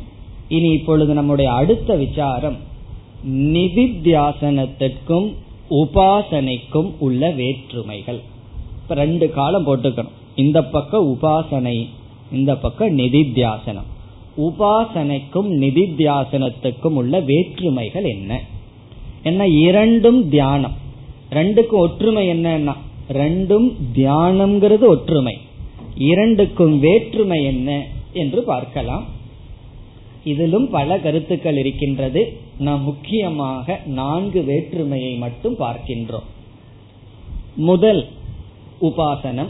[0.49, 2.57] இனி இப்பொழுது நம்முடைய அடுத்த விசாரம்
[3.57, 5.29] நிதித்தியாசனத்திற்கும்
[5.71, 8.21] உபாசனைக்கும் உள்ள வேற்றுமைகள்.
[8.83, 10.13] இப்ப ரெண்டு காலம் போட்டுக்கணும்.
[10.35, 11.89] இந்த பக்கம் உபாசனை
[12.33, 13.89] இந்த பக்கம் நிதித்தியாசனம்.
[14.39, 18.41] உபாசனைக்கும் நிதித்தியாசனத்துக்கும் உள்ள வேற்றுமைகள் என்ன?
[19.23, 20.73] என்ன இரண்டும் தியானம்.
[21.31, 22.75] ரெண்டுக்கும் ஒற்றுமை என்னன்னா
[23.13, 25.39] ரெண்டும் தியானம்ங்கிறது ஒற்றுமை.
[25.97, 29.05] இரண்டுக்கும் வேற்றுமை என்ன என்று பார்க்கலாம்.
[30.25, 32.39] இதிலும் பல கருத்துக்கள் இருக்கின்றது.
[32.59, 36.29] நாம் முக்கியமாக நான்கு வேற்றுமையை மட்டும் பார்க்கின்றோம்.
[37.55, 38.09] முதல்
[38.83, 39.49] உபாசனம்.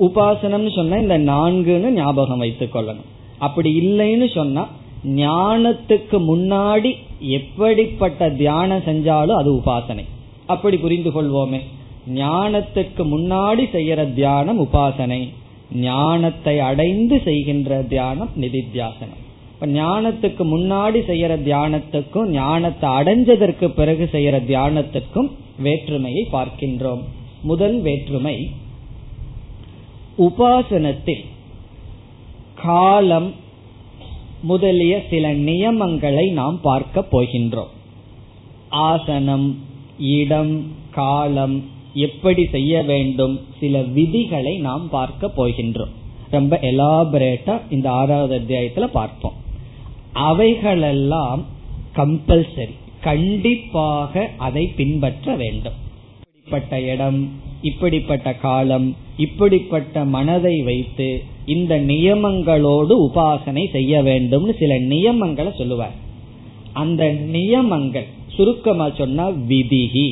[0.00, 3.10] உபாசனம் சொன்னா இந்த நான்குன்னு ஞாபகம் வைத்துக் கொள்ளணும்.
[3.38, 4.68] அப்படி இல்லைன்னு சொன்னா
[5.04, 10.04] ஞானத்துக்கு முன்னாடி எப்படிப்பட்ட தியானம் செஞ்சாலும் அது உபாசனை.
[10.46, 11.60] அப்படி புரிந்து கொள்வோமே.
[12.14, 15.28] ஞானத்துக்கு முன்னாடி செய்யற தியானம் உபாசனை.
[15.72, 19.20] ஞானத்தை அடைந்து செய்கின்ற தியானம் நிதித்தியாசனம்.
[19.52, 27.02] இப்ப ஞானத்துக்கு முன்னாடி செய்யற தியானத்துக்கும் ஞானத்தை அடைஞ்சதற்கு பிறகு செய்யற தியானத்துக்கும் வேற்றுமையை பார்க்கின்றோம்.
[27.44, 28.36] முதல் வேற்றுமை
[30.18, 31.24] உபாசனத்தில்
[32.62, 33.28] காலம்
[34.42, 37.72] முதலிய சில நியமங்களை நாம் பார்க்க போகின்றோம்.
[38.68, 39.46] ஆசனம்
[39.98, 40.54] இடம்
[40.90, 41.56] காலம்
[42.06, 45.94] எப்படி செய்ய வேண்டும் சில விதிகளை நாம் பார்க்க போகின்றோம்.
[46.30, 49.38] ரொம்ப எலாபரேட்டா இந்த ஆறாவது அத்தியாயத்துல பார்ப்போம்.
[50.12, 51.44] அவைகளெல்லாம்
[51.96, 55.78] கம்பல்சரி கண்டிப்பாக அதை பின்பற்ற வேண்டும்.
[56.46, 57.18] இப்படிப்பட்ட இடம்
[57.62, 61.06] இப்படிப்பட்ட காலம் இப்படிப்பட்ட மனதை வைத்து
[61.46, 65.94] இந்த நியமங்களோடு உபாசனை செய்ய வேண்டும்னு சில நியமங்களை சொல்லுவார்.
[66.72, 70.08] அந்த நியமங்கள் சுருக்கமா சொன்னா விதிகி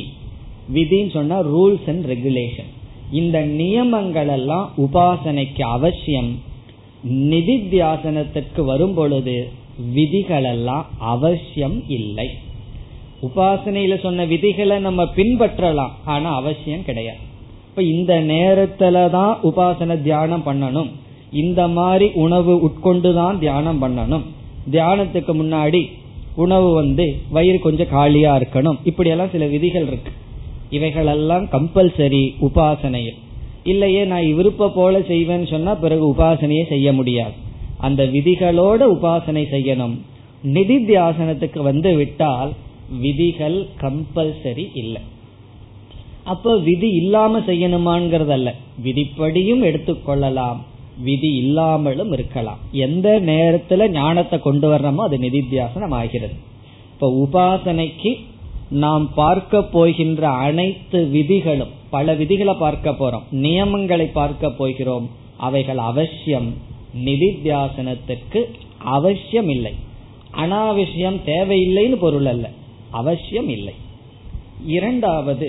[0.74, 2.70] விதின்னு சொன்னா ரூல்ஸ் அண்ட் ரெகுலேஷன்.
[3.10, 6.32] இந்த நியமங்கள் எல்லாம் உபாசனைக்கு அவசியம்.
[7.32, 9.36] நிதித்தியாசனத்திற்கு வரும் பொழுது
[9.94, 12.28] விதிகளெல்லாம் அவசியம் இல்லை.
[13.22, 15.90] உபாசனையில சொன்ன விதிகளை நம்ம பின்பற்றலாம்.
[16.04, 17.18] ஆனா அவசியம் கிடையாது.
[17.68, 20.90] இப்ப இந்த நேரத்துல தான் உபாசனை தியானம் பண்ணணும்.
[21.32, 24.22] இந்த மாதிரி உணவு உட்கொண்டுதான் தியானம் பண்ணணும்.
[24.70, 25.86] தியானத்துக்கு முன்னாடி
[26.34, 28.78] உணவு வந்து வயிறு கொஞ்சம் காலியா இருக்கணும்.
[28.84, 30.12] இப்படி எல்லாம் சில விதிகள் இருக்கு.
[30.70, 33.18] இவைகளெல்லாம் கம்பல்சரி உபாசனையில்
[33.64, 37.32] இல்லையே நான் விருப்ப போல செய்வேன்னு சொன்னா பிறகு உபாசனையே செய்ய முடியாது.
[37.78, 39.96] அந்த விதிகளோட உபாசனை செய்யணும்.
[40.44, 42.52] நிதித்தியாசனத்துக்கு வந்து விட்டால்
[43.00, 45.02] விதிகள் கம்பல்சரி இல்லை.
[46.24, 48.54] அப்ப விதி இல்லாம செய்யணுமாங்கிறதல்ல.
[48.84, 50.56] விதிப்படியும் எடுத்துக்கொள்ளலாம்
[50.98, 52.58] விதி இல்லாமலும் இருக்கலாம்.
[52.72, 56.34] எந்த நேரத்துல ஞானத்தை கொண்டு வர்றோமோ அது நிதித்தியாசனம் ஆகிறது.
[56.92, 58.16] இப்ப உபாசனைக்கு
[58.70, 63.22] நாம் பார்க்க போகின்ற அனைத்து விதிகளும் பல விதிகளை பார்க்க போறோம்.
[63.32, 65.10] நியமங்களை பார்க்க போகிறோம்.
[65.36, 66.54] அவைகள் அவசியம்.
[67.04, 68.44] நிதித்தியாசனத்துக்கு
[68.78, 69.72] அவசியம் இல்லை
[70.36, 72.50] அனாவசியம் தேவையில்லைன்னு பொருள் அல்ல.
[73.00, 73.74] அவசியம் இல்லை
[74.76, 75.48] இரண்டாவது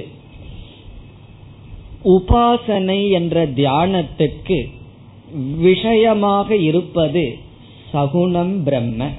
[2.14, 4.58] உபாசனை என்ற தியானத்துக்கு
[5.58, 7.24] விஷயமாக இருப்பது
[7.94, 9.10] சகுணம் பிரம்ம.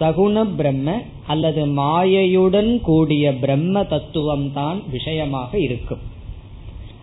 [0.00, 0.88] சகுண பிரம்ம
[1.26, 6.02] அல்லது மாயையுடன் கூடிய பிரம்ம தத்துவம் தான் விஷயமாக இருக்கும்.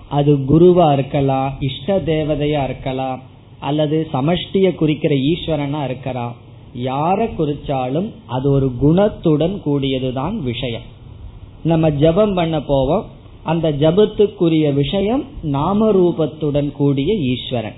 [0.09, 3.22] அது குருவா இருக்கலாம் இஷ்ட தேவதையா இருக்கலாம்
[3.59, 6.36] அல்லது சமஷ்டிய குறிக்கிற ஈஸ்வரனா இருக்கலாம்.
[6.76, 10.82] யாரை குறிச்சாலும் அது ஒரு குணத்துடன் கூடியதுதான் விஷயம்.
[11.63, 13.05] நம்ம ஜபம் பண்ண போவோம்.
[13.43, 17.73] அந்த ஜபத்துக்குரிய விஷயம் நாம ரூபத்துடன் கூடிய ஈஸ்வரன்.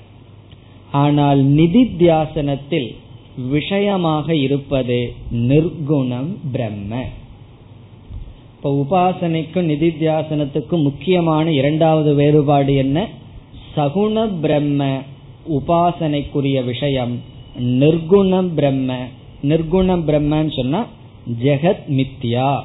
[0.92, 2.96] ஆனால் நிதித்தியாசனத்தில்
[3.50, 7.04] விஷயமாக இருப்பது நிர்குணம் பிரம்ம.
[8.56, 13.08] இப்ப உபாசனைக்கும் நிதித்தியாசனத்துக்கும் முக்கியமான இரண்டாவது வேறுபாடு என்ன?
[13.76, 15.02] சகுண பிரம்ம
[15.50, 17.27] உபாசனைக்குரிய விஷயம்
[17.60, 18.96] நிர்குணம் பிரம்ம
[19.44, 20.86] நிர்குணம் பிரம்மன்னு சொன்னா
[21.44, 22.62] ஜெகத் மித்யா.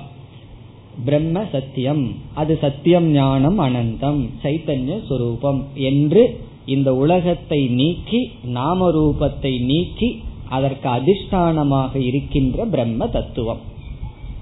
[1.04, 2.14] பிரம்ம சத்தியம்.
[2.34, 11.96] அது சத்தியம் ஞானம் அனந்தம் சைத்தன்ய சுரூபம் என்று இந்த உலகத்தை நீக்கி நாம ரூபத்தை நீக்கி அதற்கு அதிஷ்டானமாக
[11.96, 13.60] இருக்கின்ற பிரம்ம தத்துவம்.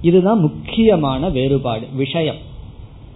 [0.01, 2.49] இதுதான் முக்கியமான வேறுபாடு விஷயம்.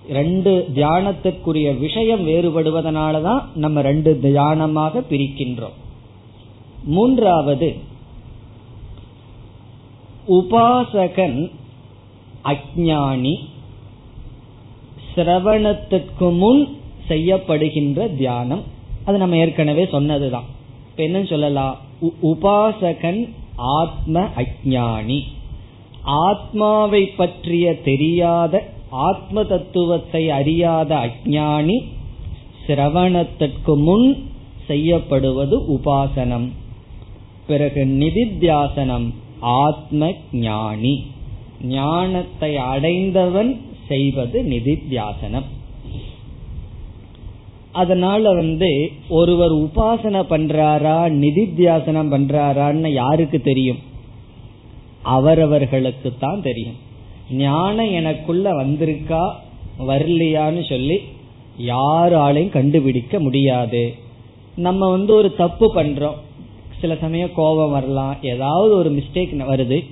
[0.09, 5.82] ரெண்டு தியானத்திற்குரிய விஷயம் வேறுபடுவதனாலதான் நம்ம ரெண்டு தியானமாக பிரிக்கின்றோம்.
[6.85, 7.76] மூன்றாவது
[10.28, 11.51] உபாசகன்
[12.45, 13.35] அஜானி
[15.16, 16.78] சிரவணத்திற்கு முன்
[17.09, 18.62] செய்யப்படுகின்ற தியானம்.
[19.05, 20.45] அது நம்ம ஏற்கனவே சொன்னதுதான்.
[20.91, 21.76] இப்ப என்னன்னு சொல்லலாம்?
[22.22, 25.20] உபாசகன் ஆத்ம அஜானி
[26.03, 31.85] ஆத்மாவை பற்றிய தெரியாத ஆத்ம தத்துவத்தை அறியாத அஜானி
[32.66, 34.30] சிரவணத்திற்கு முன்
[34.66, 36.49] செய்யப்படுவது உபாசனம்.
[37.47, 39.07] பிறகு நிதித்தியாசனம்
[39.40, 41.07] ஆத்ம ஞானி
[41.62, 45.45] ஞானத்தை அடைந்தவன் செய்வது நிதித்தியாசனம்.
[47.72, 53.78] அதனால வந்து ஒருவர் உபாசனை பண்றாரா நிதித்தியாசனம் பண்றாரான்னு யாருக்கு தெரியும்?
[55.03, 56.76] அவரவர்களுக்கு தான் தெரியும்.
[57.30, 59.24] ஞானம் எனக்குள்ள வந்திருக்கா
[59.78, 61.01] வரலையான்னு சொல்லி
[61.59, 63.95] யாராலையும் கண்டுபிடிக்க முடியாது.
[64.57, 66.18] நம்ம வந்து ஒரு தப்பு பண்றோம்.
[66.85, 68.16] சில சமயம் கோபம் வரலாம்.
[68.22, 69.85] ஏதாவது ஒரு மிஸ்டேக் வருது.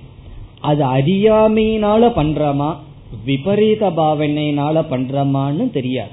[0.60, 2.76] அது அறியாமையினால பண்றோமா?
[3.24, 6.10] விபரீத பாவனையினால பண்றோமான்னு தெரியாது.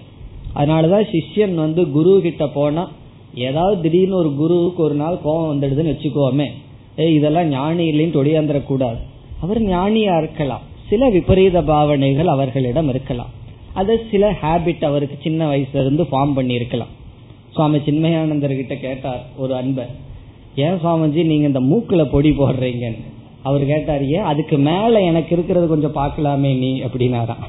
[0.55, 2.91] அதனாலதான் சிஷ்யன் வந்து குரு கிட்ட போனா
[3.33, 6.47] ஏதாவது திடீர்னு ஒரு குருவுக்கு ஒரு நாள் கோபம் வந்துடுதுன்னு வச்சுக்கோமே.
[6.99, 8.97] ஏ இதெல்லாம் ஞானி இல்லைன்னு ஒடியாந்துட கூடாது
[9.41, 10.61] அவர் ஞானியா இருக்கலாம்.
[10.89, 13.29] சில விபரீத பாவனைகள் அவர்களிடம் இருக்கலாம்.
[13.73, 16.97] அது சில ஹேபிட் அவருக்கு சின்ன வயசுல இருந்து ஃபார்ம் பண்ணி இருக்கலாம்
[17.53, 20.07] சுவாமி சின்மயானந்தர் கிட்ட கேட்டார் ஒரு அன்பர்.
[20.55, 23.03] ஏன் சுவாமிஜி நீங்க இந்த மூக்குல பொடி போடுறீங்கன்னு?
[23.43, 26.81] அவர் கேட்டார் ஏன் அதுக்கு மேல எனக்கு இருக்கிறது கொஞ்சம் பார்க்கலாமே நீ?
[26.81, 27.43] அப்படின்னாராம்.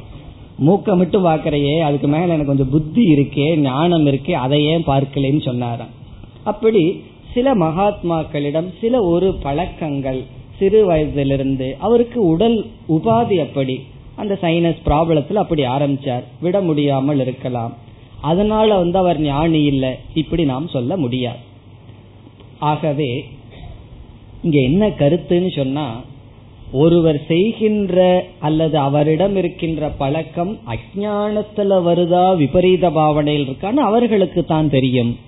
[0.67, 5.89] மூக்க மட்டும் பாக்குறையே அதுக்கு மேல எனக்கு கொஞ்சம் புத்தி இருக்கே ஞானம் இருக்கே அதை ஏன் பார்க்கலன்னு சொன்னாராம்.
[6.45, 7.03] அப்படி
[7.35, 10.25] சில மகாத்மாக்களிடம் சில ஒரு பழக்கங்கள்
[10.59, 13.81] சிறு வயதிலிருந்து அவருக்கு உடல் உபாதி அப்படி
[14.17, 16.23] அந்த சைனஸ் ப்ராப்ளத்தில் அப்படி ஆரம்பிச்சார்.
[16.41, 17.75] விட முடியாமல் இருக்கலாம்.
[18.21, 21.49] அதனால வந்து அவர் ஞானி இல்லை இப்படி நாம் சொல்ல முடியாது.
[22.61, 23.25] ஆகவே
[24.43, 26.01] இங்க என்ன கருத்துன்னு சொன்னா
[26.73, 35.19] ஒருவர் செய்கின்ற அல்லது அவரிடம் இருக்கின்ற பழக்கம் அஜானத்துல வருதா விபரீத பாவனையில் இருக்கான்னு அவர்களுக்கு தான் தெரியும்.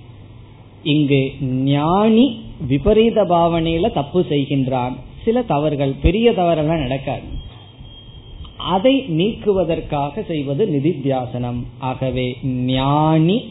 [0.83, 4.97] இங்கு ஞானி விபரீத பாவனையில தப்பு செய்கின்றான்.
[5.24, 7.22] சில தவறுகள் பெரிய தவறெல்லாம் நடக்காது.
[8.57, 11.62] அதை நீக்குவதற்காக செய்வது நிதித்தியாசனம்.
[11.78, 13.51] ஆகவே ஞானி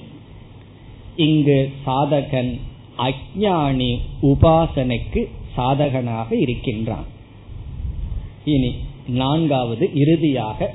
[1.15, 2.59] இங்கு சாதகன்.
[3.05, 3.91] அஜானி
[4.21, 5.21] உபாசனைக்கு
[5.57, 7.07] சாதகனாக இருக்கின்றான்.
[8.45, 8.71] இனி
[9.07, 10.69] நான்காவது இறுதியாக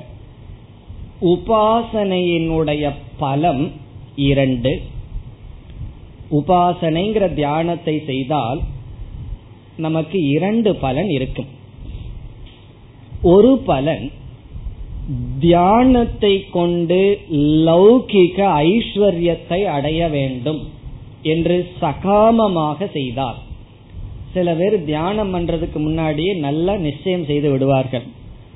[1.21, 3.71] உபாசனையினுடைய பலம்
[4.15, 4.81] இரண்டு.
[6.31, 8.61] உபாசனைங்கிற தியானத்தை செய்தால்
[9.77, 11.51] நமக்கு இரண்டு பலன் இருக்கும்.
[13.21, 14.11] ஒரு பலன்
[15.39, 17.01] தியானத்தை கொண்டு
[17.67, 18.37] லௌகிக
[18.69, 20.61] ஐஸ்வர்யத்தை அடைய வேண்டும்.
[21.33, 23.37] என்று சகாமமாக செய்தார்.
[24.33, 28.05] சில பேர் தியானம் பண்றதுக்கு முன்னாடியே நல்லா நிச்சயம் செய்து விடுவார்கள்.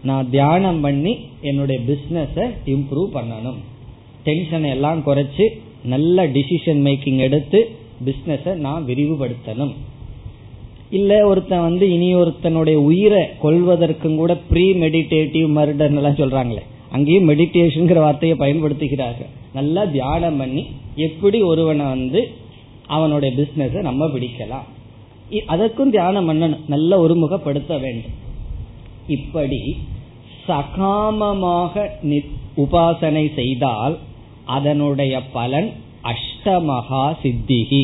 [0.10, 1.14] நான் தியானம் பண்ணி
[1.50, 3.60] என்னுடைய பிசினஸ இம்ப்ரூவ் பண்ணணும்.
[4.28, 5.46] டென்ஷன் எல்லாம் குறைச்சு
[5.94, 7.60] நல்ல டிசிஷன் மேக்கிங் எடுத்து
[8.08, 9.74] பிசினஸ நான் விரிவுபடுத்தணும்.
[11.00, 16.64] இல்ல ஒருத்தன் வந்து இனி ஒருத்தனுடைய உயிரை கொள்வதற்கும் கூட ப்ரீ மெடிடேட்டிவ் மர்டர் எல்லாம் சொல்றாங்களே
[16.96, 19.32] அங்கேயும் மெடிடேஷன் வார்த்தையை பயன்படுத்துகிறார்கள்.
[19.58, 20.64] நல்லா தியானம் பண்ணி
[21.08, 22.22] எப்படி ஒருவனை வந்து
[22.98, 24.68] அவனுடைய பிசினஸ் நம்ம பிடிக்கலாம்.
[25.48, 28.16] அதற்கும் தியானம் பண்ணணும் நல்ல ஒருமுகப்படுத்த வேண்டும்.
[29.08, 29.60] இப்படி
[30.48, 31.84] சகாமமாக
[32.58, 33.96] உபாசனை செய்தால்
[34.58, 35.70] அதனுடைய பலன்
[36.12, 37.84] அஷ்டமகா சித்திகி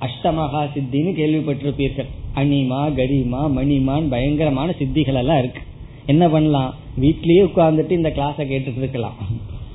[0.00, 2.10] அஷ்டமகா சித்தின்னு கேள்விப்பட்டிருப்பீர்கள்.
[2.34, 5.62] அனிமா கரிமா மணிமான் பயங்கரமான சித்திகள் எல்லாம் இருக்கு.
[6.06, 6.72] என்ன பண்ணலாம்?
[7.00, 9.18] வீட்லயே உட்கார்ந்துட்டு இந்த கிளாஸை கேட்டுட்டு இருக்கலாம்.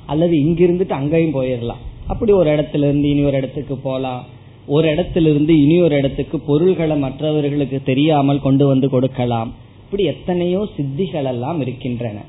[0.06, 4.22] அல்லது இங்கிருந்துட்டு அங்கேயும் போயிடலாம் அப்படி ஒரு இடத்துல இருந்து இனி ஒரு இடத்துக்கு போகலாம்
[4.66, 9.52] ஒரு இடத்திலிருந்து இனி ஒரு இடத்துக்கு பொருள்களை மற்றவர்களுக்கு தெரியாமல் கொண்டு வந்து கொடுக்கலாம்.
[9.84, 12.20] இப்படி எத்தனையோ சித்திகள் எல்லாம் இருக்கின்றன.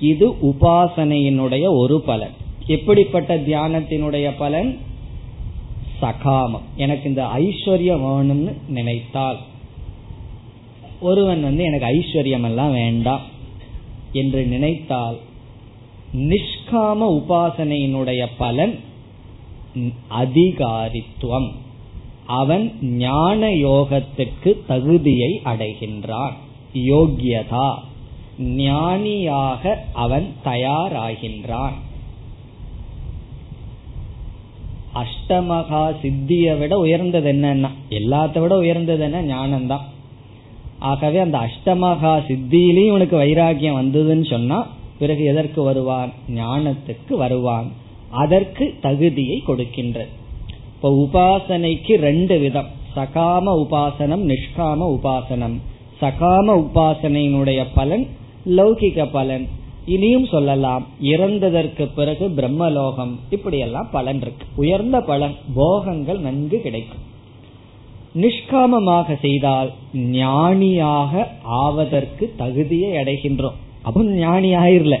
[0.00, 2.30] இது உபாசனையினுடைய ஒரு பலன்.
[2.66, 4.78] எப்படிப்பட்ட தியானத்தினுடைய பலன்?
[6.00, 6.62] சகாமம்.
[6.76, 9.38] எனக்கு இந்த ஐஸ்வர்யம் வேணும்னு நினைத்தால்
[11.00, 13.20] ஒருவன் வந்து எனக்கு ஐஸ்வர்யம் எல்லாம் வேண்டாம்
[14.12, 15.16] என்று நினைத்தால்
[16.16, 18.78] நிஷ்காம உபாசனையினுடைய பலன்
[20.10, 21.52] அதிகாரித்துவம்.
[22.28, 26.32] அவன் ஞான யோகத்துக்கு தகுதியை அடைகின்றான்.
[26.74, 27.74] யோகியதா.
[28.38, 31.72] ஞானியாக அவன் தயாராகின்றான்.
[34.94, 39.22] அஷ்டமகா சித்தியை விட உயர்ந்தது என்னன்னா எல்லாத்த விட உயர்ந்தது என்ன?
[39.22, 39.84] ஞானம்தான்.
[40.78, 44.66] ஆகவே அந்த அஷ்டமகா சித்தியிலையும் உனக்கு வைராகியம் வந்ததுன்னு சொன்னா
[44.98, 46.12] பிறகு எதற்கு வருவான்?
[46.34, 47.72] ஞானத்துக்கு வருவான்.
[48.10, 50.16] அதற்கு தகுதியை கொடுக்கின்றது.
[50.80, 52.66] இப்ப உபாசனைக்கு ரெண்டு விதம்.
[52.96, 55.56] சகாம உபாசனம் நிஷ்காம உபாசனம்.
[56.00, 58.06] சகாம உபாசனையினுடைய பலன்
[58.46, 59.48] லௌகிக பலன்.
[59.86, 63.14] இனியும் சொல்லலாம் இறந்ததற்கு பிறகு பிரம்மலோகம்.
[63.30, 64.46] இப்படி எல்லாம் பலன் இருக்கு.
[64.56, 67.04] உயர்ந்த பலன் போகங்கள் நன்கு கிடைக்கும்.
[68.14, 73.58] நிஷ்காமமாக செய்தால் ஞானியாக ஆவதற்கு தகுதியை அடைகின்றோம்.
[73.82, 74.98] அப்போ ஞானி ஆயிரல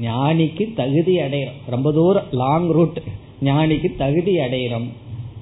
[0.00, 1.60] ஞானிக்கு தகுதி அடையிறோம்.
[1.66, 3.02] ரொம்ப தூரம் லாங் ரூட்
[3.44, 4.88] ஞானிக்கு தகுதி அடையிறோம்.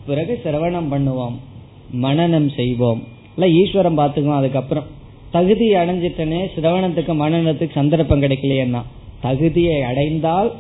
[0.07, 1.34] பிறகு சிரவணம் பண்ணுவோம்.
[2.03, 3.03] மனநம் செய்வோம்.
[3.36, 4.84] இல்ல ஈஸ்வரம் பார்த்துக்குவோம் அதுக்கப்புறம்.
[5.30, 8.82] தகுதி அடைஞ்சிட்டனே சிரவணத்துக்கு மனநத்துக்கு சந்தர்ப்பம் கிடைக்கலையேன்னா
[9.20, 10.53] தகுதியை அடைந்தால்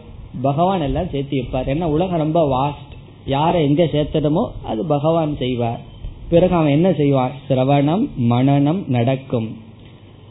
[0.42, 2.92] பகவான் எல்லாம் சேர்த்து வைப்பார் ஏன்னா உலகம் ரொம்ப வாஸ்ட்
[3.26, 5.80] யாரை எங்க சேர்த்தணுமோ அது பகவான் செய்வார்.
[6.28, 7.30] பிறகு அவன் என்ன செய்வான்?
[7.48, 9.56] சிரவணம் மனநம் நடக்கும்.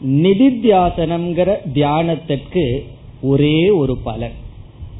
[0.06, 2.84] நிதித்தியாசனம்ங்கிற தியானத்திற்கு
[3.22, 4.46] ஒரே ஒரு பலன்.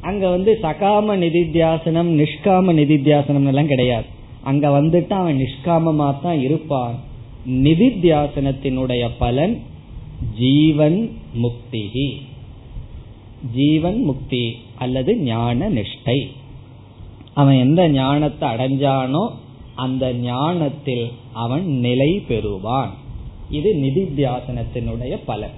[0.01, 4.07] அங்க வந்து சகாம நிதித்தியாசனம் நிஷ்காம நிதித்தியாசனம் எல்லாம் கிடையாது.
[4.43, 6.95] அங்க வந்துட்டு அவன் நிஷ்காமமா தான் இருப்பான்.
[7.47, 9.61] நிதித்தியாசனத்தினுடைய பலன்
[10.39, 11.11] ஜீவன்
[11.43, 12.13] முக்திகி
[13.55, 16.27] ஜீவன் முக்தி அல்லது ஞான நிஷ்டை.
[17.35, 19.31] அவன் எந்த ஞானத்தை அடைஞ்சானோ
[19.75, 22.91] அந்த ஞானத்தில் அவன் நிலை பெறுவான்.
[23.51, 25.51] இது நிதித்தியாசனத்தினுடைய பலன்.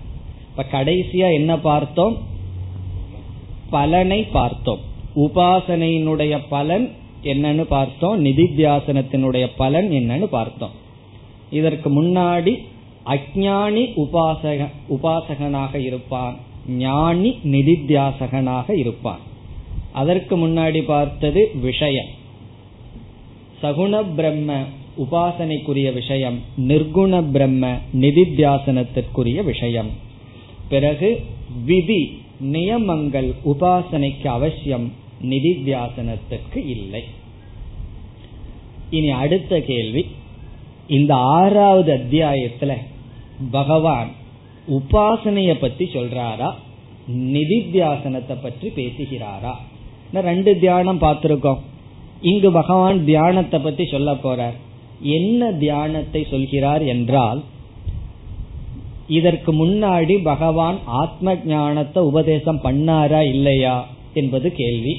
[0.51, 2.17] இப்ப கடைசியா என்ன பார்த்தோம்?
[3.71, 4.79] பலனை பார்த்தோம்.
[5.17, 6.91] உபாசனையினுடைய பலன்
[7.23, 8.25] என்னன்னு பார்த்தோம்.
[8.25, 10.71] நிதித்தியாசனத்தினுடைய பலன் என்னன்னு பார்த்தோம்.
[11.51, 12.57] இதற்கு முன்னாடி
[13.07, 16.37] அஜானி உபாசக உபாசகனாக இருப்பான்.
[16.69, 19.19] ஞானி நிதித்தியாசகனாக இருப்பான்.
[19.93, 22.07] அதற்கு முன்னாடி பார்த்தது விஷயம்.
[23.63, 24.63] சகுண பிரம்ம
[24.99, 29.91] உபாசனைக்குரிய விஷயம் நிர்குண பிரம்ம நிதித்தியாசனத்திற்குரிய விஷயம்.
[30.69, 31.21] பிறகு
[31.65, 37.03] விதி நியமங்கள் உபாசனைக்கு அவசியம் நிதித்தியாசனத்துக்கு இல்லை.
[38.91, 40.07] இனி அடுத்த கேள்வி.
[40.89, 42.75] இந்த ஆறாவது அத்தியாயத்துல
[43.51, 44.09] பகவான்
[44.69, 46.55] உபாசனைய பத்தி சொல்றாரா?
[47.11, 49.53] நிதித்தியாசனத்தை பற்றி பேசுகிறாரா?
[50.13, 51.59] ரெண்டு தியானம் பார்த்திருக்கோம்.
[52.21, 54.55] இங்கு பகவான் தியானத்தை பத்தி சொல்ல போறார்.
[55.03, 57.43] என்ன தியானத்தை சொல்கிறார் என்றால்
[59.11, 64.95] இதற்கு முன்னாடி பகவான் ஆத்ம ஞானத்தை உபதேசம் பண்ணாரா இல்லையா என்பது கேள்வி.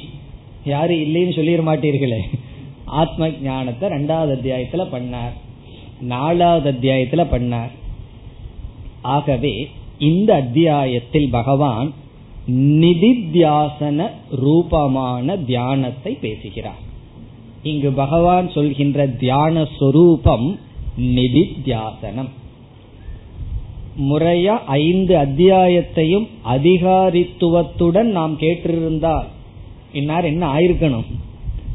[0.66, 2.20] யாரு இல்லைன்னு சொல்லிட மாட்டீர்களே.
[2.86, 5.36] ஆத்ம ஞானத்தை ரெண்டாவது அத்தியாயத்துல பண்ணார்.
[6.02, 7.72] நாலாவது அத்தியாயத்துல பண்ணார்.
[9.02, 11.94] ஆகவே இந்த அத்தியாயத்தில் பகவான்
[12.84, 16.82] நிதித்தியாசன ரூபமான தியானத்தை பேசுகிறார்.
[17.64, 20.60] இங்கு பகவான் சொல்கின்ற தியான சொரூபம்
[21.02, 22.32] நிதித்தியாசனம்.
[24.00, 29.26] முறையா ஐந்து அத்தியாயத்தையும் அதிகாரித்துவத்துடன் நாம் கேட்டிருந்தால்
[29.94, 31.06] இன்னார் என்ன ஆயிருக்கணும்?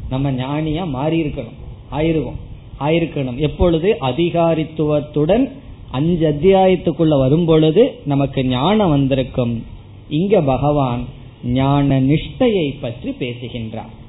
[0.09, 1.55] நம்ம ஞானியா மாறி இருக்கணும்
[1.91, 2.35] ஆயிருவோம்.
[2.79, 3.35] ஆயிருக்கணும்.
[3.35, 3.97] எப்பொழுது?
[4.01, 5.51] அதிகாரித்துவத்துடன்
[5.91, 9.63] அஞ்சு அத்தியாயத்துக்குள்ள வரும் பொழுது நமக்கு ஞானம் வந்திருக்கும்.
[10.09, 11.05] இங்க பகவான்
[11.43, 14.05] ஞான நிஷ்டையை பற்றி பேசுகின்றார்.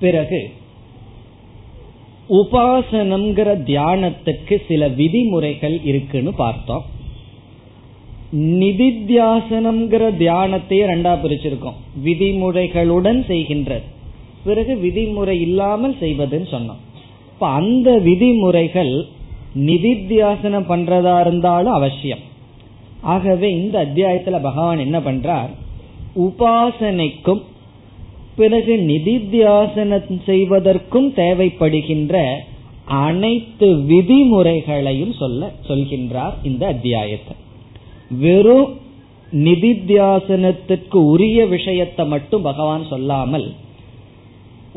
[0.00, 0.50] பிறகு
[2.30, 6.84] உபாசனம்ங்கிற தியானத்துக்கு சில விதிமுறைகள் இருக்குன்னு பார்த்தோம்.
[8.36, 11.78] நிதித்தியாசனம்ங்கிற தியானத்தையே ரெண்டா பிரிச்சிருக்கோம்.
[12.04, 13.82] விதிமுறைகளுடன் செய்கின்றது.
[14.44, 16.80] பிறகு விதிமுறை இல்லாமல் செய்வதுன்னு சொன்னோம்.
[17.32, 19.06] இப்ப அந்த விதிமுறைகள்
[19.58, 22.18] நிதித்தியாசனம் பண்றதா இருந்தாலும் அவசியம்.
[23.00, 25.50] ஆகவே இந்த அத்தியாயத்துல பகவான் என்ன பண்றார்?
[26.16, 27.42] உபாசனைக்கும்
[28.38, 32.14] பிறகு நிதித்தியாசனம் செய்வதற்கும் தேவைப்படுகின்ற
[33.06, 37.34] அனைத்து விதிமுறைகளையும் சொல்ல சொல்கின்றார் இந்த அத்தியாயத்தை.
[38.22, 38.70] வெறும்
[39.46, 43.48] நிதித்தியாசனத்திற்கு உரிய விஷயத்தை மட்டும் பகவான் சொல்லாமல்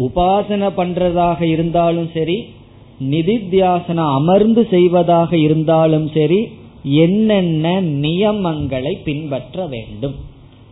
[0.05, 2.37] உபாசனை பண்றதாக இருந்தாலும் சரி
[3.13, 6.41] நிதித்தியாசனம் அமர்ந்து செய்வதாக இருந்தாலும் சரி
[7.05, 7.65] என்னென்ன
[8.03, 10.17] நியமங்களை பின்பற்ற வேண்டும்?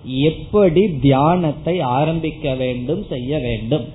[0.04, 3.86] எப்படி தியானத்தை ஆரம்பிக்க வேண்டும் செய்ய வேண்டும்.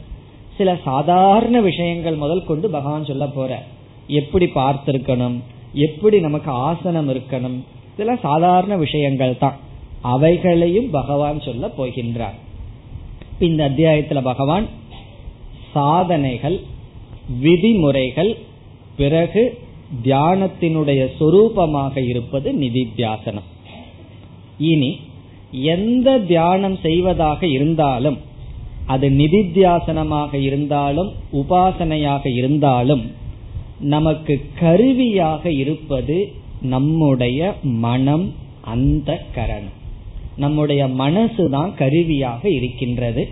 [0.56, 3.62] சில சாதாரண விஷயங்கள் முதல் கொண்டு பகவான் சொல்ல போற.
[4.06, 5.40] எப்படி பார்த்திருக்கணும்?
[5.72, 7.60] எப்படி நமக்கு ஆசனம் இருக்கணும்?
[7.96, 9.56] சில சாதாரண விஷயங்கள் தான்.
[10.00, 12.34] அவைகளையும் பகவான் சொல்ல போகின்றார்.
[13.38, 14.66] இந்த அத்தியாயத்துல பகவான்
[15.72, 16.60] சாதனைகள்
[17.40, 18.36] விதிமுறைகள்
[18.96, 19.58] பிறகு
[20.04, 23.48] தியானத்தினுடைய சொரூபமாக இருப்பது நிதித்தியாசனம்.
[24.58, 25.00] இனி
[25.62, 28.18] எந்த தியானம் செய்வதாக இருந்தாலும்
[28.86, 33.10] அது நிதித்தியாசனமாக இருந்தாலும் உபாசனையாக இருந்தாலும்
[33.80, 39.78] நமக்கு கருவியாக இருப்பது நம்முடைய மனம் அந்த கரணம்.
[40.36, 43.28] நம்முடைய மனசு தான் கருவியாக இருக்கின்றது.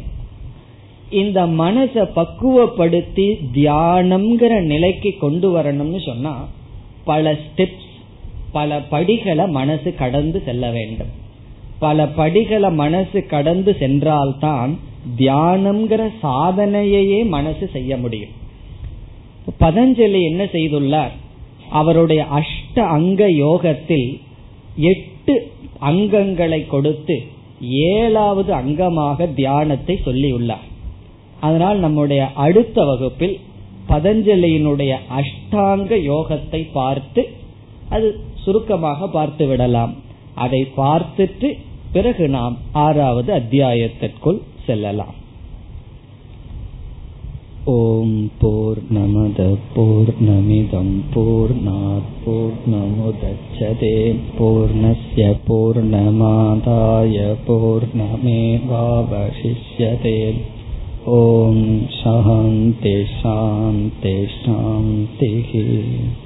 [1.11, 6.49] இந்த மனசை பக்குவப்படுத்தி தியானம்ங்கிற நிலைக்கு கொண்டு வரணும்னு சொன்னா
[7.05, 7.91] பல ஸ்டெப்ஸ்
[8.53, 11.21] பல படிகளை மனசு கடந்து செல்ல வேண்டும்.
[11.85, 14.73] பல படிகளை மனசு கடந்து சென்றால்தான்
[15.19, 18.35] தியானம்ங்கிற சாதனையையே மனசு செய்ய முடியும்.
[19.61, 21.15] பதஞ்சலி என்ன செய்துள்ளார்?
[21.81, 24.09] அவருடைய அஷ்ட அங்க யோகத்தில்
[24.91, 25.35] எட்டு
[25.91, 27.17] அங்கங்களை கொடுத்து
[27.93, 30.67] ஏழாவது அங்கமாக தியானத்தை சொல்லியுள்ளார்.
[31.41, 33.37] அதனால் நம்முடைய அடுத்த வகுப்பில்
[33.89, 37.23] பதஞ்சலியினுடைய அஷ்டாங்க யோகத்தை பார்த்து
[37.89, 38.09] அது
[38.45, 39.93] சுருக்கமாக பார்த்து விடலாம்.
[40.35, 41.49] அதை பார்த்துட்டு
[41.92, 45.16] பிறகு நாம் ஆறாவது அத்தியாயத்திற்குள் செல்லலாம்
[47.72, 51.56] ஓம் போர் நமத போர் நமிதம் போர்
[52.68, 60.20] நமுதச்சதே பூர்ணய பூர்ணமாதாய பூர்ணமேவாவசிஷ்யதே
[61.08, 61.58] ॐ
[61.92, 66.21] शान्ति शान्ति शान्तिः